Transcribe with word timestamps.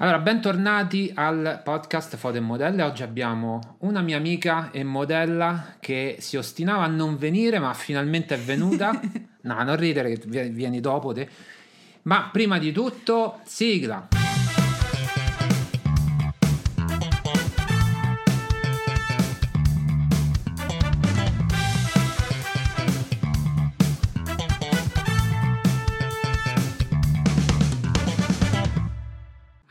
Allora, 0.00 0.20
bentornati 0.20 1.10
al 1.12 1.60
podcast 1.64 2.14
Foto 2.14 2.36
e 2.36 2.40
Modelle. 2.40 2.84
Oggi 2.84 3.02
abbiamo 3.02 3.78
una 3.78 4.00
mia 4.00 4.16
amica 4.16 4.70
e 4.70 4.84
modella 4.84 5.74
che 5.80 6.18
si 6.20 6.36
ostinava 6.36 6.84
a 6.84 6.86
non 6.86 7.16
venire, 7.16 7.58
ma 7.58 7.74
finalmente 7.74 8.36
è 8.36 8.38
venuta. 8.38 8.92
no, 9.42 9.62
non 9.64 9.74
ridere 9.74 10.16
che 10.16 10.50
vieni 10.50 10.78
dopo 10.78 11.12
te. 11.12 11.28
Ma 12.02 12.28
prima 12.30 12.58
di 12.58 12.70
tutto, 12.70 13.40
sigla. 13.42 14.17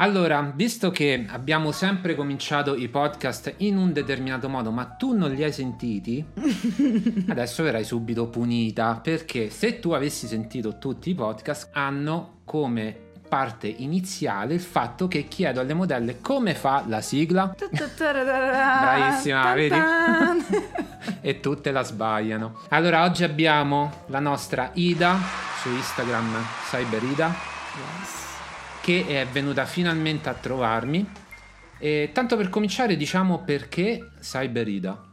Allora, 0.08 0.54
visto 0.56 0.90
che 0.90 1.26
abbiamo 1.28 1.74
sempre 1.74 2.16
cominciato 2.16 2.76
i 2.76 2.88
podcast 2.88 3.56
in 3.58 3.76
un 3.76 3.92
determinato 3.92 4.48
modo, 4.48 4.72
ma 4.72 4.86
tu 4.86 5.14
non 5.14 5.32
li 5.32 5.44
hai 5.44 5.52
sentiti, 5.52 6.26
adesso 7.28 7.62
verrai 7.62 7.84
subito 7.84 8.28
punita, 8.28 9.02
perché 9.04 9.50
se 9.50 9.82
tu 9.82 9.92
avessi 9.92 10.26
sentito 10.26 10.78
tutti 10.78 11.10
i 11.10 11.14
podcast, 11.14 11.72
hanno 11.74 12.40
come 12.46 12.96
parte 13.28 13.68
iniziale 13.68 14.54
il 14.54 14.62
fatto 14.62 15.10
che 15.10 15.28
chiedo 15.28 15.60
alle 15.60 15.74
modelle 15.74 16.22
come 16.22 16.56
fa 16.56 16.86
la 16.88 17.02
sigla. 17.02 17.54
Bravissima, 18.80 19.54
vedi? 19.56 19.76
e 21.20 21.42
tutte 21.42 21.72
la 21.72 21.84
sbagliano. 21.84 22.60
Allora, 22.70 23.04
oggi 23.04 23.26
abbiamo 23.26 24.06
la 24.06 24.22
nostra 24.22 24.70
Ida 24.76 25.20
su 25.62 25.68
Instagram, 25.68 26.34
Cyberida. 26.70 27.28
Yes 27.76 28.17
che 28.88 29.06
è 29.06 29.28
venuta 29.28 29.66
finalmente 29.66 30.30
a 30.30 30.34
trovarmi. 30.34 31.06
E 31.78 32.12
tanto 32.14 32.38
per 32.38 32.48
cominciare, 32.48 32.96
diciamo 32.96 33.40
perché 33.40 34.12
Cyberida. 34.22 35.04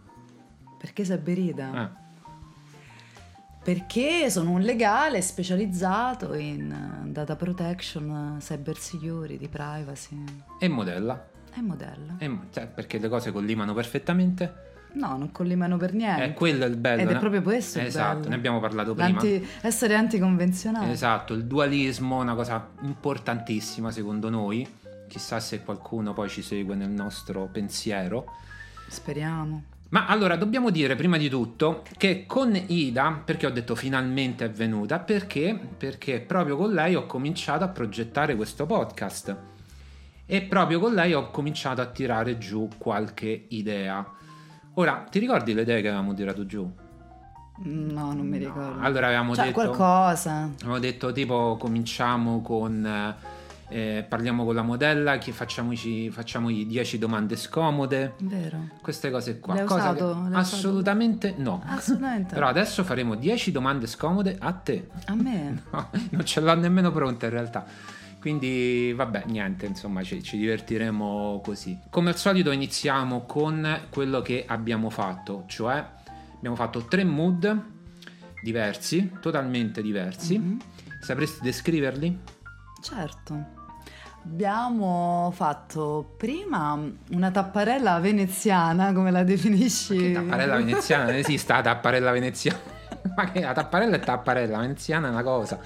Perché 0.78 1.02
Cyberida? 1.02 1.82
Eh. 1.82 2.02
Perché 3.64 4.30
sono 4.30 4.52
un 4.52 4.60
legale 4.60 5.20
specializzato 5.22 6.34
in 6.34 7.06
data 7.06 7.34
protection, 7.34 8.36
cyber 8.38 8.78
security, 8.78 9.48
privacy. 9.48 10.22
E 10.60 10.68
modella. 10.68 11.28
E 11.52 11.60
modella. 11.60 12.14
E, 12.18 12.38
cioè, 12.52 12.68
perché 12.68 12.98
le 12.98 13.08
cose 13.08 13.32
collimano 13.32 13.74
perfettamente. 13.74 14.73
No, 14.94 15.16
non 15.16 15.32
collimano 15.32 15.76
per 15.76 15.92
niente. 15.92 16.24
È 16.24 16.32
quello 16.34 16.64
il 16.64 16.76
bello. 16.76 17.02
Ed 17.02 17.10
è 17.10 17.18
proprio 17.18 17.42
questo 17.42 17.78
il 17.78 17.86
Esatto, 17.86 18.18
bello. 18.18 18.28
ne 18.30 18.34
abbiamo 18.34 18.60
parlato 18.60 18.94
prima. 18.94 19.08
L'anti, 19.08 19.46
essere 19.62 19.94
anticonvenzionale. 19.94 20.92
Esatto, 20.92 21.34
il 21.34 21.44
dualismo 21.44 22.18
è 22.20 22.22
una 22.22 22.34
cosa 22.34 22.68
importantissima 22.82 23.90
secondo 23.90 24.28
noi. 24.30 24.66
Chissà 25.08 25.40
se 25.40 25.62
qualcuno 25.62 26.12
poi 26.12 26.28
ci 26.28 26.42
segue 26.42 26.74
nel 26.74 26.90
nostro 26.90 27.48
pensiero. 27.50 28.26
Speriamo. 28.88 29.64
Ma 29.90 30.06
allora 30.06 30.36
dobbiamo 30.36 30.70
dire 30.70 30.96
prima 30.96 31.16
di 31.18 31.28
tutto 31.28 31.84
che 31.96 32.24
con 32.26 32.60
Ida, 32.66 33.20
perché 33.24 33.46
ho 33.46 33.50
detto 33.50 33.74
finalmente 33.76 34.44
è 34.44 34.50
venuta, 34.50 34.98
perché? 34.98 35.58
Perché 35.76 36.20
proprio 36.20 36.56
con 36.56 36.72
lei 36.72 36.94
ho 36.96 37.06
cominciato 37.06 37.62
a 37.62 37.68
progettare 37.68 38.34
questo 38.34 38.66
podcast 38.66 39.36
e 40.26 40.42
proprio 40.42 40.80
con 40.80 40.94
lei 40.94 41.12
ho 41.12 41.30
cominciato 41.30 41.80
a 41.80 41.86
tirare 41.86 42.38
giù 42.38 42.68
qualche 42.76 43.46
idea. 43.48 44.04
Ora, 44.74 45.04
ti 45.08 45.18
ricordi 45.18 45.54
le 45.54 45.62
idee 45.62 45.80
che 45.80 45.88
avevamo 45.88 46.14
tirato 46.14 46.46
giù? 46.46 46.68
No, 47.56 48.12
non 48.12 48.26
mi 48.26 48.38
ricordo. 48.38 48.80
No. 48.80 48.84
Allora 48.84 49.06
avevamo 49.06 49.34
cioè, 49.34 49.46
detto... 49.46 49.60
qualcosa. 49.60 50.50
Avevamo 50.54 50.78
detto 50.78 51.12
tipo 51.12 51.56
cominciamo 51.58 52.40
con... 52.42 53.14
Eh, 53.68 54.04
parliamo 54.06 54.44
con 54.44 54.54
la 54.54 54.62
modella, 54.62 55.18
che 55.18 55.32
facciamoci, 55.32 56.10
facciamogli 56.10 56.66
10 56.66 56.98
domande 56.98 57.34
scomode. 57.34 58.14
Vero. 58.20 58.68
Queste 58.82 59.10
cose 59.10 59.40
qua. 59.40 59.54
L'hai 59.54 59.64
Cosa 59.64 59.90
usato? 59.90 60.28
Assolutamente 60.32 61.28
usato? 61.28 61.42
no. 61.42 61.62
Assolutamente. 61.66 62.34
Però 62.34 62.46
adesso 62.46 62.84
faremo 62.84 63.14
10 63.14 63.52
domande 63.52 63.86
scomode 63.86 64.36
a 64.38 64.52
te. 64.52 64.88
A 65.06 65.14
me? 65.14 65.62
No, 65.72 65.88
non 66.10 66.24
ce 66.24 66.40
l'ho 66.40 66.54
nemmeno 66.54 66.92
pronta 66.92 67.26
in 67.26 67.32
realtà. 67.32 67.64
Quindi 68.24 68.94
vabbè, 68.96 69.24
niente, 69.26 69.66
insomma 69.66 70.02
ci, 70.02 70.22
ci, 70.22 70.38
divertiremo 70.38 71.42
così. 71.44 71.78
Come 71.90 72.08
al 72.08 72.16
solito 72.16 72.52
iniziamo 72.52 73.26
con 73.26 73.82
quello 73.90 74.22
che 74.22 74.46
abbiamo 74.48 74.88
fatto, 74.88 75.44
cioè 75.46 75.86
abbiamo 76.34 76.56
fatto 76.56 76.86
tre 76.86 77.04
mood 77.04 77.62
diversi, 78.42 79.10
totalmente 79.20 79.82
diversi. 79.82 80.38
Mm-hmm. 80.38 80.58
Sapresti 81.02 81.40
descriverli? 81.42 82.18
Certo. 82.80 83.44
Abbiamo 84.24 85.30
fatto 85.34 86.14
prima 86.16 86.80
una 87.10 87.30
tapparella 87.30 87.98
veneziana, 87.98 88.94
come 88.94 89.10
la 89.10 89.22
definisci? 89.22 89.98
Che 89.98 90.12
tapparella 90.12 90.56
veneziana? 90.56 91.04
Non 91.04 91.16
esiste 91.16 91.52
la 91.52 91.60
tapparella 91.60 92.10
veneziana. 92.10 92.58
Ma 93.14 93.30
che 93.30 93.40
la 93.42 93.52
tapparella 93.52 93.96
è 93.96 94.00
tapparella, 94.00 94.52
la 94.52 94.62
veneziana 94.62 95.08
è 95.08 95.10
una 95.10 95.22
cosa. 95.22 95.60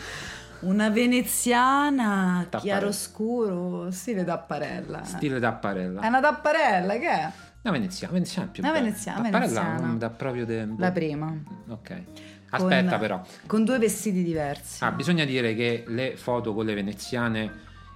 Una 0.60 0.90
veneziana 0.90 2.46
tapparella. 2.48 2.78
chiaroscuro, 2.78 3.90
stile 3.90 4.24
tapparella. 4.24 5.04
Stile 5.04 5.38
tapparella. 5.38 6.00
È 6.00 6.06
una 6.08 6.20
tapparella, 6.20 6.98
che 6.98 7.08
è? 7.08 7.32
Una 7.62 7.72
veneziana, 7.72 8.12
veneziana 8.12 8.48
più 8.48 8.62
una 8.62 8.72
bella. 8.72 8.84
veneziana, 8.84 9.22
tapparella 9.22 9.60
veneziana. 9.62 9.94
da 9.94 10.10
proprio 10.10 10.46
de... 10.46 10.68
La 10.76 10.90
prima. 10.90 11.36
Ok. 11.68 12.02
Aspetta 12.50 12.90
con, 12.90 12.98
però. 12.98 13.22
Con 13.46 13.64
due 13.64 13.78
vestiti 13.78 14.24
diversi. 14.24 14.82
Ah, 14.82 14.90
bisogna 14.90 15.24
dire 15.24 15.54
che 15.54 15.84
le 15.86 16.16
foto 16.16 16.54
con 16.54 16.64
le 16.64 16.74
veneziane 16.74 17.52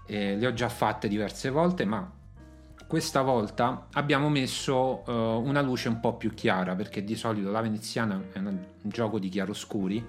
eh, 0.06 0.36
le 0.36 0.46
ho 0.46 0.52
già 0.52 0.68
fatte 0.68 1.08
diverse 1.08 1.48
volte, 1.50 1.84
ma 1.84 2.10
questa 2.86 3.22
volta 3.22 3.86
abbiamo 3.92 4.28
messo 4.28 5.02
uh, 5.06 5.12
una 5.12 5.62
luce 5.62 5.88
un 5.88 5.98
po' 6.00 6.14
più 6.16 6.34
chiara, 6.34 6.74
perché 6.74 7.02
di 7.02 7.16
solito 7.16 7.50
la 7.50 7.62
veneziana 7.62 8.20
è 8.32 8.38
un 8.38 8.58
gioco 8.82 9.18
di 9.18 9.30
chiaroscuri 9.30 10.04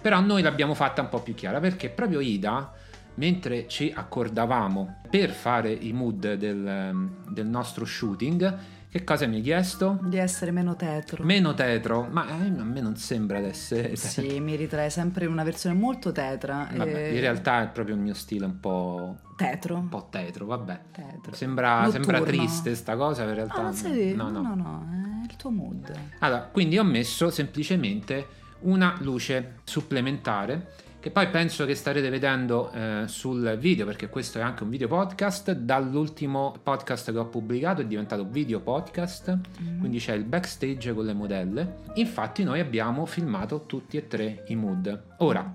però 0.00 0.20
noi 0.20 0.42
l'abbiamo 0.42 0.74
fatta 0.74 1.02
un 1.02 1.08
po' 1.08 1.20
più 1.20 1.34
chiara 1.34 1.60
perché 1.60 1.88
proprio 1.88 2.20
Ida 2.20 2.72
mentre 3.14 3.66
ci 3.66 3.92
accordavamo 3.94 5.00
per 5.08 5.30
fare 5.30 5.72
i 5.72 5.92
mood 5.92 6.34
del, 6.34 7.10
del 7.28 7.46
nostro 7.46 7.84
shooting 7.84 8.74
che 8.96 9.04
cosa 9.04 9.26
mi 9.26 9.36
hai 9.36 9.42
chiesto? 9.42 9.98
Di 10.04 10.16
essere 10.16 10.52
meno 10.52 10.74
tetro. 10.74 11.22
Meno 11.22 11.52
tetro? 11.52 12.08
Ma 12.10 12.26
eh, 12.28 12.46
a 12.46 12.64
me 12.64 12.80
non 12.80 12.96
sembra 12.96 13.40
di 13.40 13.48
essere... 13.48 13.94
Sì, 14.06 14.40
mi 14.40 14.56
ritrae 14.56 14.88
sempre 14.88 15.26
in 15.26 15.32
una 15.32 15.44
versione 15.44 15.76
molto 15.76 16.12
tetra. 16.12 16.66
Vabbè, 16.72 17.08
e... 17.08 17.14
in 17.14 17.20
realtà 17.20 17.62
è 17.62 17.68
proprio 17.68 17.94
il 17.94 18.00
mio 18.00 18.14
stile 18.14 18.46
un 18.46 18.58
po'... 18.58 19.18
Tetro? 19.36 19.76
Un 19.76 19.90
po' 19.90 20.08
tetro, 20.10 20.46
vabbè. 20.46 20.80
Tetro. 20.92 21.34
Sembra, 21.34 21.86
sembra 21.90 22.22
triste 22.22 22.74
sta 22.74 22.96
cosa, 22.96 23.24
in 23.24 23.34
realtà... 23.34 23.56
No, 23.56 23.62
non 23.64 23.74
sei... 23.74 24.14
no, 24.14 24.30
no, 24.30 24.40
no, 24.40 24.54
no, 24.54 24.86
è 24.90 25.30
il 25.30 25.36
tuo 25.36 25.50
mood. 25.50 25.92
Allora, 26.20 26.48
quindi 26.50 26.78
ho 26.78 26.84
messo 26.84 27.28
semplicemente 27.28 28.26
una 28.66 28.96
luce 29.00 29.60
supplementare 29.64 30.84
che 31.06 31.12
poi 31.12 31.28
penso 31.28 31.64
che 31.66 31.76
starete 31.76 32.10
vedendo 32.10 32.72
eh, 32.72 33.04
sul 33.06 33.56
video 33.60 33.86
perché 33.86 34.08
questo 34.08 34.38
è 34.38 34.42
anche 34.42 34.64
un 34.64 34.70
video 34.70 34.88
podcast. 34.88 35.52
Dall'ultimo 35.52 36.52
podcast 36.60 37.12
che 37.12 37.18
ho 37.18 37.26
pubblicato 37.26 37.80
è 37.80 37.86
diventato 37.86 38.26
video 38.28 38.58
podcast 38.58 39.38
mm-hmm. 39.62 39.78
quindi 39.78 39.98
c'è 39.98 40.14
il 40.14 40.24
backstage 40.24 40.92
con 40.92 41.04
le 41.04 41.12
modelle. 41.12 41.76
Infatti 41.94 42.42
noi 42.42 42.58
abbiamo 42.58 43.06
filmato 43.06 43.66
tutti 43.66 43.96
e 43.96 44.08
tre 44.08 44.42
i 44.48 44.56
mood. 44.56 45.14
Ora 45.18 45.54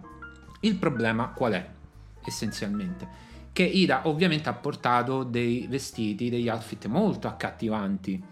il 0.61 0.75
problema 0.75 1.27
qual 1.31 1.51
è 1.51 1.69
essenzialmente? 2.23 3.29
Che 3.51 3.63
Ida 3.63 4.07
ovviamente 4.07 4.47
ha 4.47 4.53
portato 4.53 5.23
dei 5.23 5.67
vestiti 5.69 6.29
degli 6.29 6.47
outfit 6.47 6.85
molto 6.85 7.27
accattivanti. 7.27 8.23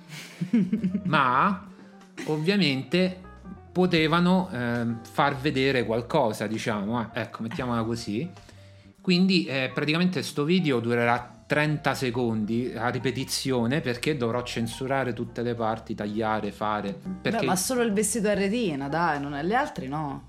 Ma 1.03 1.67
ovviamente 2.27 3.27
potevano 3.71 4.49
eh, 4.51 4.85
far 5.01 5.35
vedere 5.35 5.85
qualcosa, 5.85 6.47
diciamo, 6.47 7.01
eh, 7.01 7.21
ecco, 7.21 7.43
mettiamola 7.43 7.83
così. 7.83 8.29
Quindi 9.01 9.45
eh, 9.45 9.71
praticamente 9.73 10.19
questo 10.19 10.43
video 10.43 10.79
durerà 10.79 11.43
30 11.45 11.95
secondi 11.95 12.71
a 12.75 12.89
ripetizione 12.89 13.81
perché 13.81 14.15
dovrò 14.15 14.43
censurare 14.43 15.13
tutte 15.13 15.41
le 15.41 15.55
parti, 15.55 15.95
tagliare, 15.95 16.51
fare. 16.51 16.95
Perché... 17.21 17.39
Beh, 17.39 17.45
ma 17.45 17.55
solo 17.55 17.81
il 17.81 17.91
vestito 17.91 18.27
a 18.27 18.35
retina, 18.35 18.87
dai, 18.87 19.19
non 19.19 19.33
è 19.33 19.41
le 19.41 19.55
altre 19.55 19.87
no. 19.87 20.27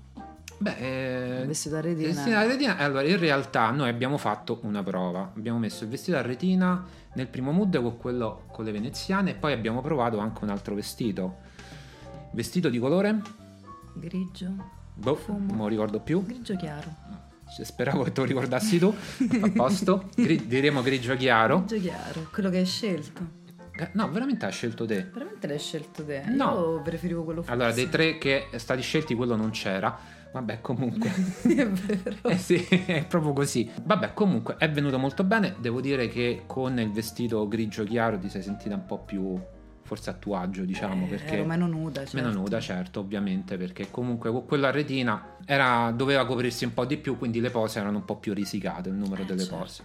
Beh, 0.57 0.77
eh, 0.77 1.41
il 1.41 1.47
vestito 1.47 1.75
a 1.75 1.81
retina. 1.81 2.07
Il 2.07 2.13
vestito 2.13 2.35
a 2.37 2.45
retina. 2.45 2.77
Allora, 2.77 3.03
in 3.03 3.19
realtà 3.19 3.69
noi 3.71 3.89
abbiamo 3.89 4.17
fatto 4.17 4.59
una 4.63 4.81
prova. 4.83 5.31
Abbiamo 5.35 5.59
messo 5.59 5.83
il 5.83 5.89
vestito 5.89 6.17
a 6.17 6.21
retina 6.21 6.83
nel 7.13 7.27
primo 7.27 7.51
mood 7.51 7.79
con 7.81 7.97
quello 7.97 8.43
con 8.51 8.65
le 8.65 8.71
veneziane 8.71 9.31
e 9.31 9.33
poi 9.33 9.53
abbiamo 9.53 9.81
provato 9.81 10.19
anche 10.19 10.43
un 10.43 10.49
altro 10.49 10.75
vestito. 10.75 11.49
Vestito 12.33 12.69
di 12.69 12.79
colore? 12.79 13.21
Grigio. 13.93 14.79
Boh, 14.93 15.19
non 15.27 15.57
lo 15.57 15.67
ricordo 15.67 15.99
più. 15.99 16.23
Grigio 16.23 16.55
chiaro. 16.55 17.09
Speravo 17.61 18.03
che 18.03 18.13
te 18.13 18.21
lo 18.21 18.27
ricordassi 18.27 18.79
tu. 18.79 18.93
A 19.41 19.49
posto. 19.49 20.09
Gri- 20.15 20.47
diremo 20.47 20.81
grigio 20.81 21.15
chiaro. 21.17 21.65
Grigio 21.65 21.81
chiaro, 21.81 22.29
quello 22.31 22.49
che 22.49 22.59
hai 22.59 22.65
scelto. 22.65 23.39
Eh, 23.73 23.89
no, 23.93 24.09
veramente 24.09 24.45
hai 24.45 24.51
scelto 24.53 24.85
te. 24.85 25.09
Veramente 25.11 25.47
l'hai 25.47 25.59
scelto 25.59 26.05
te? 26.05 26.23
No. 26.27 26.51
Io 26.53 26.81
preferivo 26.81 27.23
quello 27.23 27.41
fucsia. 27.41 27.55
Allora, 27.55 27.73
dei 27.73 27.89
tre 27.89 28.17
che 28.17 28.47
stati 28.55 28.81
scelti, 28.81 29.13
quello 29.13 29.35
non 29.35 29.49
c'era. 29.49 29.97
Vabbè, 30.31 30.61
comunque. 30.61 31.11
è 31.43 31.67
vero. 31.67 32.29
Eh 32.29 32.37
sì, 32.37 32.55
è 32.65 33.05
proprio 33.05 33.33
così. 33.33 33.69
Vabbè, 33.83 34.13
comunque 34.13 34.55
è 34.57 34.69
venuto 34.71 34.97
molto 34.97 35.25
bene. 35.25 35.55
Devo 35.59 35.81
dire 35.81 36.07
che 36.07 36.43
con 36.47 36.79
il 36.79 36.91
vestito 36.91 37.45
grigio 37.49 37.83
chiaro 37.83 38.17
ti 38.17 38.29
sei 38.29 38.41
sentita 38.41 38.75
un 38.75 38.85
po' 38.85 38.99
più 38.99 39.37
forse 39.91 40.09
a 40.09 40.13
tuo 40.13 40.37
agio, 40.37 40.63
diciamo, 40.63 41.03
Eh, 41.03 41.09
perché 41.09 41.43
meno 41.43 41.67
nuda, 41.67 41.99
certo. 42.05 42.15
meno 42.15 42.31
nuda, 42.31 42.61
certo, 42.61 43.01
ovviamente, 43.01 43.57
perché 43.57 43.91
comunque 43.91 44.31
con 44.31 44.45
quella 44.45 44.71
retina 44.71 45.35
era, 45.43 45.91
doveva 45.93 46.25
coprirsi 46.25 46.63
un 46.63 46.73
po' 46.73 46.85
di 46.85 46.95
più, 46.95 47.17
quindi 47.17 47.41
le 47.41 47.49
pose 47.49 47.79
erano 47.79 47.97
un 47.97 48.05
po' 48.05 48.15
più 48.15 48.33
risicate, 48.33 48.87
il 48.87 48.95
numero 48.95 49.23
Eh, 49.23 49.25
delle 49.25 49.41
certo. 49.41 49.57
pose. 49.57 49.83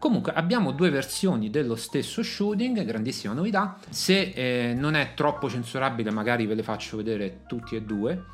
Comunque 0.00 0.32
abbiamo 0.32 0.72
due 0.72 0.90
versioni 0.90 1.48
dello 1.48 1.76
stesso 1.76 2.24
shooting, 2.24 2.82
grandissima 2.84 3.32
novità. 3.32 3.78
Se 3.88 4.32
eh, 4.34 4.74
non 4.74 4.96
è 4.96 5.14
troppo 5.14 5.48
censurabile, 5.48 6.10
magari 6.10 6.44
ve 6.46 6.54
le 6.54 6.64
faccio 6.64 6.96
vedere 6.96 7.42
tutti 7.46 7.76
e 7.76 7.82
due. 7.82 8.24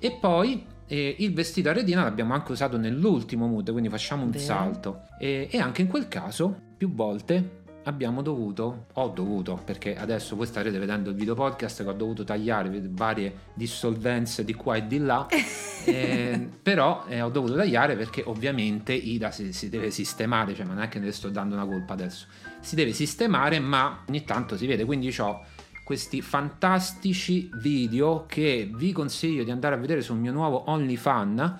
E 0.00 0.10
poi 0.20 0.66
eh, 0.88 1.14
il 1.20 1.32
vestito 1.34 1.68
a 1.68 1.72
retina 1.72 2.02
l'abbiamo 2.02 2.34
anche 2.34 2.50
usato 2.50 2.76
nell'ultimo 2.78 3.46
mood, 3.46 3.70
quindi 3.70 3.88
facciamo 3.88 4.24
un 4.24 4.30
Vero. 4.30 4.42
salto. 4.42 5.02
E, 5.20 5.46
e 5.52 5.60
anche 5.60 5.82
in 5.82 5.86
quel 5.86 6.08
caso, 6.08 6.58
più 6.76 6.92
volte 6.92 7.59
abbiamo 7.84 8.22
dovuto, 8.22 8.86
ho 8.92 9.08
dovuto, 9.08 9.60
perché 9.64 9.96
adesso 9.96 10.36
voi 10.36 10.46
starete 10.46 10.78
vedendo 10.78 11.10
il 11.10 11.16
video 11.16 11.34
podcast 11.34 11.82
che 11.82 11.88
ho 11.88 11.94
dovuto 11.94 12.24
tagliare 12.24 12.70
varie 12.90 13.48
dissolvenze 13.54 14.44
di 14.44 14.54
qua 14.54 14.76
e 14.76 14.86
di 14.86 14.98
là. 14.98 15.26
Eh, 15.82 16.46
però 16.62 17.06
eh, 17.08 17.22
ho 17.22 17.30
dovuto 17.30 17.54
tagliare 17.54 17.96
perché 17.96 18.22
ovviamente 18.26 18.92
Ida 18.92 19.30
si, 19.30 19.54
si 19.54 19.70
deve 19.70 19.90
sistemare, 19.90 20.54
cioè 20.54 20.66
ma 20.66 20.74
non 20.74 20.82
è 20.82 20.88
che 20.88 20.98
ne 20.98 21.10
sto 21.10 21.30
dando 21.30 21.54
una 21.54 21.64
colpa 21.64 21.94
adesso, 21.94 22.26
si 22.60 22.74
deve 22.74 22.92
sistemare 22.92 23.58
ma 23.60 24.04
ogni 24.06 24.22
tanto 24.24 24.58
si 24.58 24.66
vede, 24.66 24.84
quindi 24.84 25.12
ho 25.18 25.42
questi 25.84 26.22
fantastici 26.22 27.50
video 27.54 28.24
che 28.26 28.70
vi 28.72 28.92
consiglio 28.92 29.42
di 29.42 29.50
andare 29.50 29.74
a 29.74 29.78
vedere 29.78 30.02
sul 30.02 30.16
mio 30.16 30.32
nuovo 30.32 30.70
OnlyFan. 30.70 31.34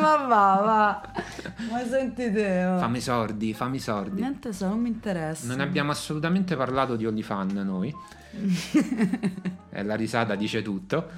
ma 0.00 0.16
va, 0.26 0.26
va. 0.26 1.12
Ma 1.70 1.84
senti 1.86 2.30
te. 2.32 2.64
oh. 2.64 2.78
Fammi 2.78 3.00
sordi, 3.00 3.54
fammi 3.54 3.78
sordi. 3.78 4.20
Niente 4.20 4.52
so, 4.52 4.68
non 4.68 4.80
mi 4.80 4.88
interessa. 4.88 5.46
Non 5.46 5.60
abbiamo 5.60 5.90
assolutamente 5.90 6.54
parlato 6.56 6.96
di 6.96 7.06
OnlyFan 7.06 7.52
noi. 7.64 7.94
Eh, 9.76 9.82
la 9.82 9.94
risata 9.94 10.36
dice 10.36 10.62
tutto. 10.62 11.10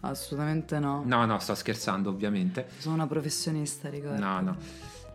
Assolutamente 0.00 0.80
no. 0.80 1.04
No, 1.06 1.24
no, 1.26 1.38
sto 1.38 1.54
scherzando 1.54 2.10
ovviamente. 2.10 2.66
Sono 2.78 2.96
una 2.96 3.06
professionista, 3.06 3.88
ricordo. 3.88 4.18
No, 4.20 4.40
no. 4.40 4.56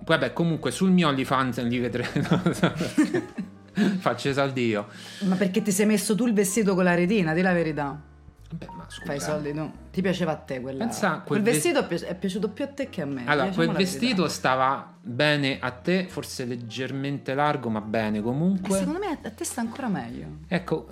Vabbè, 0.05 0.31
comunque 0.31 0.71
sul 0.71 0.91
mio 0.91 1.09
OnlyFans 1.09 1.61
li 1.63 1.77
vedrete. 1.77 3.43
No, 3.75 3.87
Faccio 3.99 4.29
i 4.29 4.33
soldi 4.33 4.67
io. 4.67 4.87
Ma 5.21 5.35
perché 5.35 5.61
ti 5.61 5.71
sei 5.71 5.85
messo 5.85 6.15
tu 6.15 6.25
il 6.25 6.33
vestito 6.33 6.75
con 6.75 6.83
la 6.83 6.95
retina? 6.95 7.33
Di 7.33 7.41
la 7.41 7.53
verità. 7.53 8.13
Vabbè, 8.47 8.67
ma 8.77 8.85
scusa. 8.87 9.05
Fai 9.05 9.15
eh. 9.15 9.19
soldi 9.19 9.53
tu. 9.53 9.71
Ti 9.91 10.01
piaceva 10.01 10.31
a 10.33 10.35
te 10.35 10.61
quella. 10.61 10.85
Pensa 10.85 11.21
quel 11.25 11.41
quel 11.41 11.41
vestito 11.41 11.79
è 11.79 11.87
pi- 11.87 11.95
è 11.95 12.15
piaciuto 12.15 12.49
più 12.49 12.63
a 12.63 12.67
te 12.67 12.89
che 12.89 13.01
a 13.01 13.05
me. 13.05 13.23
Allora, 13.25 13.49
quel 13.49 13.71
vestito 13.71 14.27
stava 14.27 14.93
bene 15.01 15.57
a 15.59 15.71
te, 15.71 16.05
forse 16.07 16.45
leggermente 16.45 17.33
largo, 17.33 17.69
ma 17.69 17.81
bene 17.81 18.21
comunque. 18.21 18.77
Secondo 18.77 18.99
me 18.99 19.19
a 19.21 19.29
te 19.29 19.43
sta 19.43 19.61
ancora 19.61 19.87
meglio. 19.87 20.27
Ecco, 20.47 20.87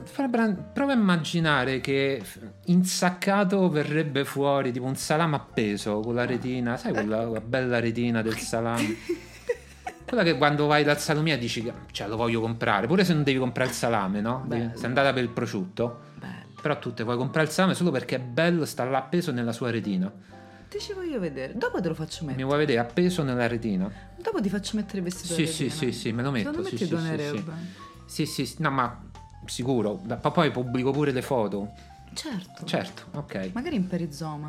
prova 0.74 0.94
a 0.94 0.96
immaginare 0.96 1.80
che 1.80 2.22
insaccato 2.66 3.70
verrebbe 3.70 4.26
fuori 4.26 4.72
tipo 4.72 4.86
un 4.86 4.96
salame 4.96 5.36
appeso 5.36 6.00
con 6.00 6.16
la 6.16 6.26
retina, 6.26 6.78
sai 6.78 6.94
quella, 6.94 7.24
quella 7.24 7.42
bella 7.42 7.80
retina 7.80 8.22
del 8.22 8.38
salame? 8.38 8.96
Quella 10.14 10.30
che 10.30 10.38
quando 10.38 10.68
vai 10.68 10.84
dal 10.84 11.00
salomia 11.00 11.40
dici, 11.40 11.74
cioè 11.90 12.08
lo 12.08 12.16
voglio 12.16 12.40
comprare, 12.40 12.86
pure 12.86 13.04
se 13.04 13.16
non 13.16 13.24
devi 13.24 13.40
comprare 13.40 13.72
il 13.72 13.76
salame, 13.76 14.22
no? 14.22 14.44
Bello. 14.46 14.70
Sei 14.76 14.86
andata 14.86 15.12
per 15.12 15.24
il 15.24 15.30
prosciutto, 15.30 16.02
Bello. 16.20 16.34
però 16.62 16.78
tu 16.78 16.94
te 16.94 17.02
vuoi 17.02 17.18
comprare 17.18 17.48
il 17.48 17.52
salame 17.52 17.74
solo 17.74 17.90
perché 17.90 18.18
è 18.18 18.20
bello, 18.20 18.64
sta 18.66 18.84
là 18.84 19.00
appeso 19.00 19.32
nella 19.32 19.52
sua 19.52 19.72
retina. 19.72 20.12
Ti 20.70 20.80
ci 20.80 20.94
voglio 20.94 21.20
vedere. 21.20 21.58
Dopo 21.58 21.82
te 21.82 21.88
lo 21.88 21.96
faccio 21.96 22.20
Mi 22.22 22.28
mettere. 22.28 22.46
vuoi 22.46 22.58
vedere 22.60 22.78
appeso 22.78 23.24
nella 23.24 23.48
retina? 23.48 23.92
Dopo 24.16 24.40
ti 24.40 24.50
faccio 24.50 24.76
mettere 24.76 25.00
il 25.00 25.04
vestito 25.06 25.34
Sì, 25.34 25.48
sì, 25.48 25.72
sì, 25.72 25.92
sì, 25.92 26.12
me 26.12 26.22
lo 26.22 26.30
metto. 26.30 26.50
Secondo 26.50 26.70
me 26.70 26.70
sì, 26.70 26.76
ti 26.76 26.86
sì, 26.86 26.90
donerebbe. 26.92 27.44
sì. 28.06 28.26
Sì, 28.28 28.46
sì, 28.46 28.56
no, 28.60 28.70
ma 28.70 29.02
sicuro. 29.48 30.00
Poi 30.32 30.52
pubblico 30.52 30.92
pure 30.92 31.12
le 31.12 31.24
foto. 31.24 31.72
Certo. 32.14 32.66
Certo, 32.66 33.06
ok. 33.14 33.50
Magari 33.54 33.78
in 33.78 33.88
perizoma. 33.88 34.48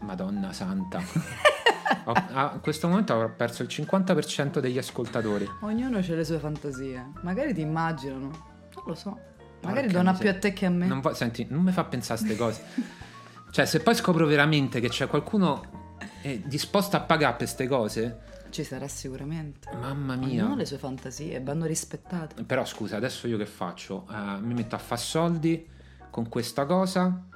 Madonna 0.00 0.52
santa. 0.52 1.00
Ho- 2.04 2.12
a 2.12 2.58
questo 2.60 2.88
momento 2.88 3.12
avrò 3.12 3.28
perso 3.34 3.62
il 3.62 3.68
50% 3.68 4.58
degli 4.58 4.78
ascoltatori. 4.78 5.48
Ognuno 5.60 5.98
ha 5.98 6.00
le 6.00 6.24
sue 6.24 6.38
fantasie. 6.38 7.12
Magari 7.22 7.54
ti 7.54 7.60
immaginano. 7.60 8.28
Non 8.74 8.84
lo 8.86 8.94
so. 8.94 9.18
Magari 9.62 9.86
Porca 9.86 9.98
dona 10.02 10.12
più 10.14 10.28
a 10.28 10.34
te 10.38 10.52
che 10.52 10.66
a 10.66 10.70
me. 10.70 10.86
Non 10.86 11.00
vo- 11.00 11.14
senti, 11.14 11.46
non 11.48 11.62
mi 11.62 11.70
fa 11.72 11.84
pensare 11.84 12.20
a 12.20 12.22
queste 12.24 12.42
cose. 12.42 13.00
Cioè, 13.52 13.66
se 13.66 13.80
poi 13.80 13.94
scopro 13.94 14.24
veramente 14.26 14.80
che 14.80 14.88
c'è 14.88 15.06
qualcuno 15.06 15.96
eh, 16.22 16.40
disposto 16.46 16.96
a 16.96 17.00
pagare 17.00 17.32
per 17.34 17.44
queste 17.46 17.68
cose, 17.68 18.18
Ci 18.48 18.64
sarà 18.64 18.88
sicuramente. 18.88 19.68
mamma 19.78 20.16
mia. 20.16 20.40
Ognuno 20.40 20.54
ha 20.54 20.56
le 20.56 20.64
sue 20.64 20.78
fantasie 20.78 21.38
vanno 21.42 21.66
rispettate. 21.66 22.44
Però 22.44 22.64
scusa, 22.64 22.96
adesso 22.96 23.26
io 23.28 23.36
che 23.36 23.44
faccio? 23.44 24.06
Eh, 24.10 24.40
mi 24.40 24.54
metto 24.54 24.74
a 24.74 24.78
fare 24.78 24.98
soldi 25.02 25.68
con 26.08 26.30
questa 26.30 26.64
cosa 26.64 27.26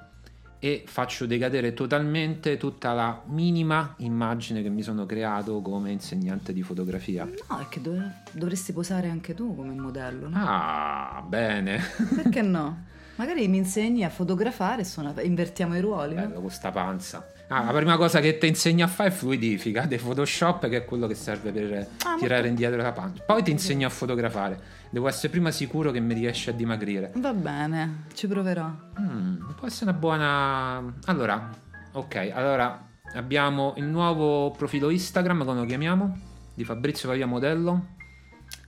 e 0.58 0.84
faccio 0.86 1.26
decadere 1.26 1.74
totalmente 1.74 2.56
tutta 2.56 2.92
la 2.92 3.22
minima 3.26 3.94
immagine 3.98 4.62
che 4.62 4.68
mi 4.68 4.82
sono 4.82 5.04
creato 5.06 5.60
come 5.60 5.90
insegnante 5.92 6.52
di 6.52 6.62
fotografia. 6.62 7.24
No, 7.48 7.58
è 7.60 7.68
che 7.68 7.80
dov- 7.80 8.10
dovresti 8.32 8.72
posare 8.72 9.08
anche 9.08 9.34
tu 9.34 9.54
come 9.54 9.72
modello, 9.74 10.28
no? 10.28 10.36
Ah, 10.38 11.24
bene. 11.26 11.80
Perché 12.14 12.40
no? 12.42 12.84
Magari 13.16 13.48
mi 13.48 13.56
insegni 13.58 14.04
a 14.04 14.10
fotografare 14.10 14.82
e 14.82 14.84
suona- 14.84 15.14
invertiamo 15.22 15.76
i 15.76 15.80
ruoli. 15.80 16.14
no? 16.14 16.26
Bello 16.26 16.40
con 16.40 16.50
sta 16.50 16.70
panza. 16.70 17.26
Ah, 17.48 17.62
la 17.62 17.72
prima 17.72 17.96
cosa 17.96 18.18
che 18.20 18.38
ti 18.38 18.48
insegno 18.48 18.84
a 18.84 18.88
fare 18.88 19.10
è 19.10 19.12
fluidifica 19.12 19.82
di 19.86 19.96
Photoshop, 19.96 20.68
che 20.68 20.78
è 20.78 20.84
quello 20.84 21.06
che 21.06 21.14
serve 21.14 21.52
per 21.52 21.88
Ah, 22.04 22.16
tirare 22.18 22.48
indietro 22.48 22.82
la 22.82 22.90
pancia. 22.92 23.22
Poi 23.24 23.42
ti 23.44 23.52
insegno 23.52 23.86
a 23.86 23.90
fotografare. 23.90 24.58
Devo 24.90 25.06
essere 25.06 25.28
prima 25.28 25.52
sicuro 25.52 25.92
che 25.92 26.00
mi 26.00 26.14
riesci 26.14 26.50
a 26.50 26.52
dimagrire. 26.52 27.12
Va 27.16 27.32
bene, 27.32 28.04
ci 28.14 28.26
proverò. 28.26 28.68
Mm, 29.00 29.50
può 29.56 29.66
essere 29.68 29.90
una 29.90 29.98
buona. 29.98 30.94
Allora, 31.04 31.48
ok, 31.92 32.30
allora 32.34 32.84
abbiamo 33.14 33.74
il 33.76 33.84
nuovo 33.84 34.50
profilo 34.50 34.90
Instagram, 34.90 35.44
come 35.44 35.60
lo 35.60 35.66
chiamiamo? 35.66 36.18
Di 36.52 36.64
Fabrizio 36.64 37.08
Pavia 37.08 37.26
Modello. 37.26 37.94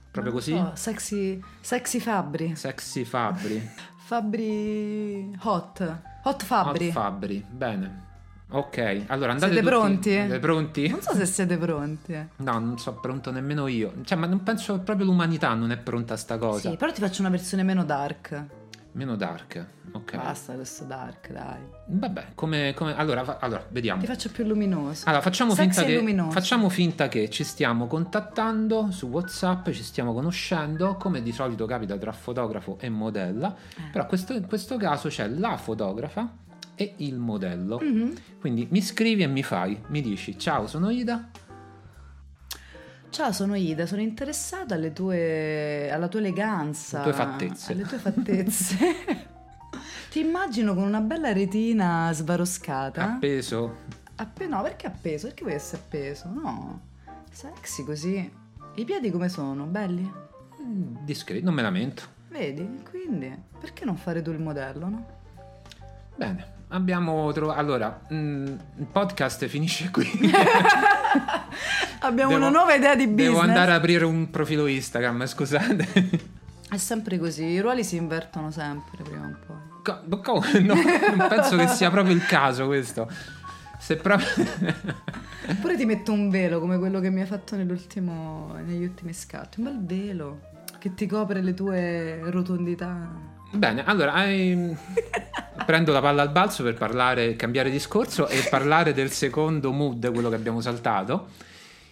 Proprio 0.09 0.31
così? 0.33 0.53
Oh, 0.53 0.71
sexy, 0.75 1.41
sexy 1.59 1.99
Fabri. 1.99 2.55
Sexy 2.55 3.03
Fabri. 3.03 3.69
Fabri 3.97 5.35
Hot. 5.41 5.99
Hot 6.23 6.43
Fabri. 6.43 6.87
Hot 6.87 6.93
Fabri, 6.93 7.45
bene. 7.49 8.07
Ok, 8.51 9.03
allora 9.07 9.33
andate 9.33 9.51
Siete 9.53 9.69
tutti- 9.69 9.79
pronti? 9.79 10.09
Siete 10.09 10.39
pronti? 10.39 10.87
Non 10.87 11.01
so 11.01 11.13
se 11.13 11.25
siete 11.27 11.57
pronti. 11.57 12.13
No, 12.37 12.57
non 12.59 12.77
sono 12.79 12.99
pronto 12.99 13.31
nemmeno 13.31 13.67
io. 13.67 13.93
Cioè, 14.03 14.17
ma 14.17 14.25
non 14.25 14.41
penso 14.41 14.73
che 14.75 14.79
proprio 14.81 15.05
l'umanità 15.05 15.53
non 15.53 15.71
è 15.71 15.77
pronta 15.77 16.15
a 16.15 16.17
sta 16.17 16.37
cosa. 16.39 16.71
Sì, 16.71 16.75
però 16.75 16.91
ti 16.91 16.99
faccio 16.99 17.21
una 17.21 17.29
versione 17.29 17.61
meno 17.61 17.83
dark. 17.83 18.43
Meno 18.93 19.15
dark. 19.15 19.63
Ok. 19.91 20.15
Basta 20.15 20.53
questo 20.55 20.83
dark, 20.85 21.31
dai. 21.31 21.59
Vabbè, 21.85 22.29
come, 22.33 22.73
come- 22.75 22.95
Allora, 22.97 23.23
fa- 23.23 23.37
allora, 23.39 23.63
vediamo. 23.69 24.01
Ti 24.01 24.07
faccio 24.07 24.29
più 24.31 24.43
luminoso. 24.45 25.03
Allora, 25.05 25.21
facciamo 25.21 25.53
Sexy 25.53 25.85
finta, 25.85 26.23
che, 26.25 26.31
facciamo 26.31 26.69
finta 26.69 27.07
che 27.07 27.29
ci 27.29 27.43
stiamo 27.43 27.85
contattando 27.85 28.87
su 28.89 29.05
WhatsApp, 29.09 29.69
ci 29.69 29.83
stiamo 29.83 30.11
conoscendo, 30.11 30.95
come 30.95 31.21
di 31.21 31.31
solito 31.31 31.67
capita 31.67 31.95
tra 31.97 32.11
fotografo 32.11 32.77
e 32.79 32.89
modella. 32.89 33.55
Eh. 33.77 33.89
Però 33.91 34.07
questo- 34.07 34.33
in 34.33 34.47
questo 34.47 34.75
caso 34.77 35.07
c'è 35.07 35.27
la 35.27 35.55
fotografa 35.55 36.27
e 36.79 36.93
il 36.97 37.17
modello. 37.17 37.77
Mhm. 37.81 38.13
Quindi 38.39 38.67
mi 38.71 38.81
scrivi 38.81 39.21
e 39.23 39.27
mi 39.27 39.43
fai, 39.43 39.77
mi 39.87 40.01
dici 40.01 40.39
ciao, 40.39 40.65
sono 40.65 40.89
Ida. 40.89 41.29
Ciao, 43.09 43.33
sono 43.33 43.55
Ida, 43.55 43.85
sono 43.85 43.99
interessata 44.01 44.75
alle 44.75 44.93
tue, 44.93 45.89
alla 45.91 46.07
tua 46.07 46.19
eleganza. 46.19 47.01
Alle 47.01 47.11
tue 47.11 47.13
fattezze. 47.13 47.71
Alle 47.73 47.83
tue 47.83 47.97
fattezze. 47.97 48.77
Ti 50.09 50.19
immagino 50.21 50.73
con 50.73 50.83
una 50.83 51.01
bella 51.01 51.33
retina 51.33 52.11
svaroscata. 52.13 53.13
Appeso. 53.15 53.75
Appe- 54.15 54.47
no, 54.47 54.61
perché 54.61 54.87
appeso? 54.87 55.27
Perché 55.27 55.43
vuoi 55.43 55.55
essere 55.55 55.81
appeso? 55.81 56.29
No. 56.29 56.79
Sexy 57.29 57.83
così. 57.83 58.31
I 58.75 58.85
piedi 58.85 59.11
come 59.11 59.27
sono? 59.27 59.65
Belli? 59.65 60.09
Mm, 60.61 60.97
Discreto, 61.01 61.43
non 61.43 61.53
me 61.55 61.61
lamento. 61.61 62.03
Vedi? 62.29 62.83
Quindi, 62.89 63.35
perché 63.59 63.83
non 63.85 63.97
fare 63.97 64.21
tu 64.21 64.31
il 64.31 64.39
modello, 64.39 64.87
no? 64.87 65.05
Bene, 66.15 66.57
abbiamo 66.69 67.31
trovato... 67.31 67.59
Allora, 67.59 68.01
mm, 68.13 68.45
il 68.77 68.87
podcast 68.91 69.45
finisce 69.47 69.89
qui. 69.91 70.07
Abbiamo 72.01 72.31
Devo- 72.31 72.45
una 72.45 72.49
nuova 72.49 72.73
idea 72.73 72.95
di 72.95 73.07
business. 73.07 73.27
Devo 73.27 73.39
andare 73.41 73.71
a 73.71 73.75
aprire 73.75 74.05
un 74.05 74.29
profilo 74.29 74.67
Instagram, 74.67 75.25
scusate. 75.25 75.87
È 76.69 76.77
sempre 76.77 77.17
così, 77.17 77.43
i 77.45 77.59
ruoli 77.59 77.83
si 77.83 77.95
invertono 77.97 78.51
sempre 78.51 79.03
prima 79.03 79.25
o 79.25 79.35
poi. 79.45 79.57
Co- 79.83 80.21
co- 80.21 80.43
no, 80.61 80.75
non 80.75 81.27
penso 81.27 81.57
che 81.57 81.67
sia 81.67 81.89
proprio 81.89 82.13
il 82.13 82.25
caso 82.25 82.67
questo. 82.67 83.09
Se 83.79 83.95
proprio... 83.95 84.27
Oppure 85.49 85.75
ti 85.75 85.85
metto 85.85 86.11
un 86.11 86.29
velo 86.29 86.59
come 86.59 86.77
quello 86.77 86.99
che 86.99 87.09
mi 87.09 87.21
hai 87.21 87.25
fatto 87.25 87.55
nell'ultimo, 87.55 88.55
negli 88.63 88.83
ultimi 88.83 89.13
scatti. 89.13 89.59
Un 89.59 89.65
bel 89.65 89.83
velo 89.83 90.39
che 90.77 90.93
ti 90.93 91.07
copre 91.07 91.41
le 91.41 91.53
tue 91.53 92.19
rotondità. 92.29 93.09
Bene, 93.51 93.83
allora, 93.85 94.13
hai- 94.13 94.75
prendo 95.65 95.91
la 95.91 96.01
palla 96.01 96.21
al 96.21 96.29
balzo 96.31 96.63
per 96.63 96.75
parlare, 96.75 97.35
cambiare 97.35 97.69
discorso 97.69 98.27
e 98.27 98.47
parlare 98.49 98.93
del 98.93 99.11
secondo 99.11 99.71
mood, 99.71 100.11
quello 100.11 100.29
che 100.29 100.35
abbiamo 100.35 100.61
saltato. 100.61 101.27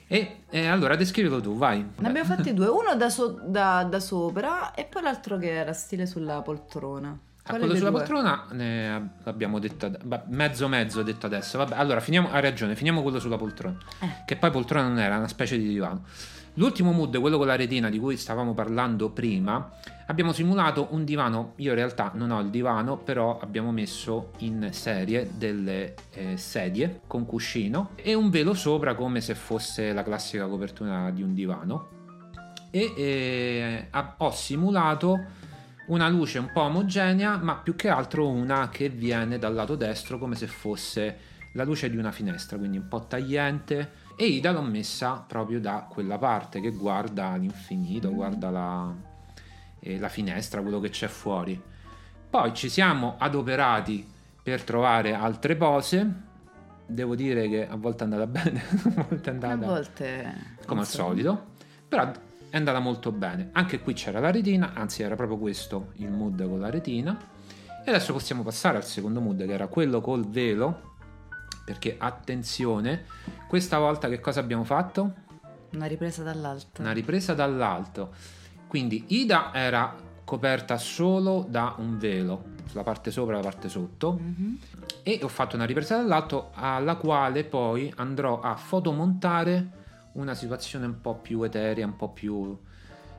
E, 0.10 0.44
e 0.50 0.68
allora 0.68 0.96
descrivilo 0.96 1.42
tu, 1.42 1.58
vai. 1.58 1.86
Ne 1.98 2.08
abbiamo 2.08 2.28
fatti 2.34 2.54
due, 2.54 2.68
uno 2.68 2.96
da, 2.96 3.10
so- 3.10 3.40
da- 3.44 3.84
da 3.84 4.00
sopra 4.00 4.74
e 4.74 4.86
poi 4.86 5.02
l'altro 5.02 5.38
che 5.38 5.50
era 5.52 5.74
stile 5.74 6.06
sulla 6.06 6.42
poltrona. 6.42 7.10
A 7.10 7.52
Quale 7.52 7.60
quello 7.66 7.76
sulla 7.78 7.90
due? 7.92 8.00
poltrona 8.00 8.46
ne 8.52 9.10
abbiamo 9.24 9.60
detto 9.60 9.90
mezzo 10.28 10.68
mezzo 10.68 11.02
detto 11.04 11.26
adesso. 11.26 11.58
Vabbè, 11.58 11.76
allora 11.76 12.00
finiamo, 12.02 12.30
ha 12.32 12.40
ragione, 12.40 12.76
finiamo 12.76 13.02
quello 13.02 13.20
sulla 13.20 13.38
poltrona. 13.38 13.78
Eh. 14.02 14.08
Che 14.26 14.36
poi 14.38 14.52
poltrona 14.52 14.88
non 14.88 15.00
era, 15.00 15.18
una 15.18 15.28
specie 15.30 15.58
di 15.58 15.68
divano. 15.68 16.04
L'ultimo 16.58 16.92
mood, 16.92 17.20
quello 17.20 17.38
con 17.38 17.46
la 17.46 17.56
retina 17.56 17.88
di 17.88 18.00
cui 18.00 18.18
stavamo 18.18 18.56
parlando 18.56 19.12
prima, 19.12 19.74
abbiamo 20.08 20.34
simulato 20.34 20.88
un 20.90 21.06
divano. 21.06 21.54
Io 21.58 21.70
in 21.70 21.76
realtà 21.76 22.12
non 22.16 22.32
ho 22.32 22.40
il 22.40 22.50
divano, 22.50 22.98
però 22.98 23.38
abbiamo 23.40 23.72
messo 23.72 24.32
in 24.40 24.70
serie 24.72 25.30
delle 25.36 25.94
eh, 26.14 26.36
sedie 26.36 27.02
con 27.06 27.28
cuscino 27.28 27.92
e 27.96 28.16
un 28.16 28.32
velo 28.32 28.56
sopra 28.56 28.96
come 28.96 29.22
se 29.22 29.36
fosse 29.36 29.94
la 29.94 30.02
classica 30.02 30.48
copertura 30.48 31.12
di 31.12 31.22
un 31.22 31.36
divano. 31.36 31.90
E 32.72 32.92
eh, 32.98 33.88
ho 34.18 34.32
simulato 34.32 35.26
una 35.90 36.10
luce 36.10 36.40
un 36.40 36.50
po' 36.52 36.62
omogenea, 36.62 37.38
ma 37.38 37.54
più 37.58 37.76
che 37.76 37.90
altro 37.90 38.28
una 38.28 38.70
che 38.70 38.90
viene 38.90 39.38
dal 39.38 39.54
lato 39.54 39.76
destro 39.76 40.18
come 40.18 40.34
se 40.34 40.48
fosse 40.48 41.18
la 41.54 41.64
luce 41.64 41.88
di 41.88 41.98
una 41.98 42.12
finestra, 42.12 42.58
quindi 42.58 42.78
un 42.78 42.88
po' 42.88 43.06
tagliente. 43.06 44.06
E 44.20 44.26
Ida 44.26 44.52
l'ho 44.52 44.64
messa 44.64 45.24
proprio 45.28 45.60
da 45.60 45.86
quella 45.88 46.18
parte 46.18 46.60
che 46.60 46.72
guarda 46.72 47.36
l'infinito, 47.36 48.12
guarda 48.12 48.50
la, 48.50 48.92
eh, 49.80 50.00
la 50.00 50.10
finestra, 50.10 50.62
quello 50.62 50.80
che 50.80 50.90
c'è 50.90 51.08
fuori. 51.08 51.62
Poi 52.28 52.54
ci 52.56 52.68
siamo 52.68 53.14
adoperati 53.20 54.06
per 54.42 54.64
trovare 54.64 55.14
altre 55.14 55.56
pose. 55.56 56.26
Devo 56.88 57.16
dire 57.16 57.48
che 57.48 57.68
a 57.68 57.76
volte 57.76 58.06
è 58.06 58.08
andata 58.08 58.26
bene, 58.28 58.64
a 58.96 59.06
volte 59.08 59.30
è 59.30 59.34
A 59.34 59.50
andata 59.50 59.72
volte... 59.72 60.36
come 60.66 60.80
al 60.80 60.88
solito, 60.88 61.46
però 61.88 62.12
è 62.50 62.58
andata 62.58 62.80
molto 62.80 63.12
bene. 63.12 63.50
Anche 63.52 63.82
qui 63.82 63.94
c'era 63.94 64.20
la 64.20 64.32
retina, 64.32 64.74
anzi 64.74 65.04
era 65.04 65.16
proprio 65.16 65.38
questo 65.38 65.92
il 65.98 66.10
mood 66.10 66.44
con 66.44 66.60
la 66.60 66.72
retina. 66.72 67.16
E 67.86 67.90
adesso 67.92 68.14
possiamo 68.14 68.42
passare 68.42 68.78
al 68.78 68.84
secondo 68.84 69.22
mood 69.22 69.46
che 69.46 69.54
era 69.54 69.68
quello 69.68 70.02
col 70.02 70.28
velo, 70.28 70.87
perché 71.68 71.98
attenzione, 72.00 73.04
questa 73.46 73.78
volta 73.78 74.08
che 74.08 74.22
cosa 74.22 74.40
abbiamo 74.40 74.64
fatto? 74.64 75.14
Una 75.74 75.86
ripresa 75.86 76.24
dall'alto. 76.24 76.80
Una 76.80 76.94
ripresa 76.94 77.34
dall'alto. 77.34 78.14
Quindi 78.68 79.04
Ida 79.08 79.52
era 79.54 79.94
coperta 80.24 80.78
solo 80.78 81.46
da 81.50 81.76
un 81.80 81.98
velo, 81.98 82.42
sulla 82.68 82.84
parte 82.84 83.12
sopra 83.12 83.34
e 83.34 83.42
la 83.42 83.50
parte 83.50 83.68
sotto, 83.68 84.18
Mhm. 84.18 84.58
e 85.04 85.20
ho 85.22 85.28
fatto 85.28 85.58
una 85.58 85.66
ripresa 85.66 85.98
dall'alto 85.98 86.52
alla 86.54 86.96
quale 86.96 87.44
poi 87.44 87.92
andrò 87.98 88.40
a 88.40 88.56
fotomontare 88.56 89.72
una 90.14 90.36
situazione 90.36 90.86
un 90.86 91.02
po' 91.02 91.16
più 91.16 91.44
eterea, 91.44 91.86
un 91.86 91.98
po' 91.98 92.12
più 92.12 92.58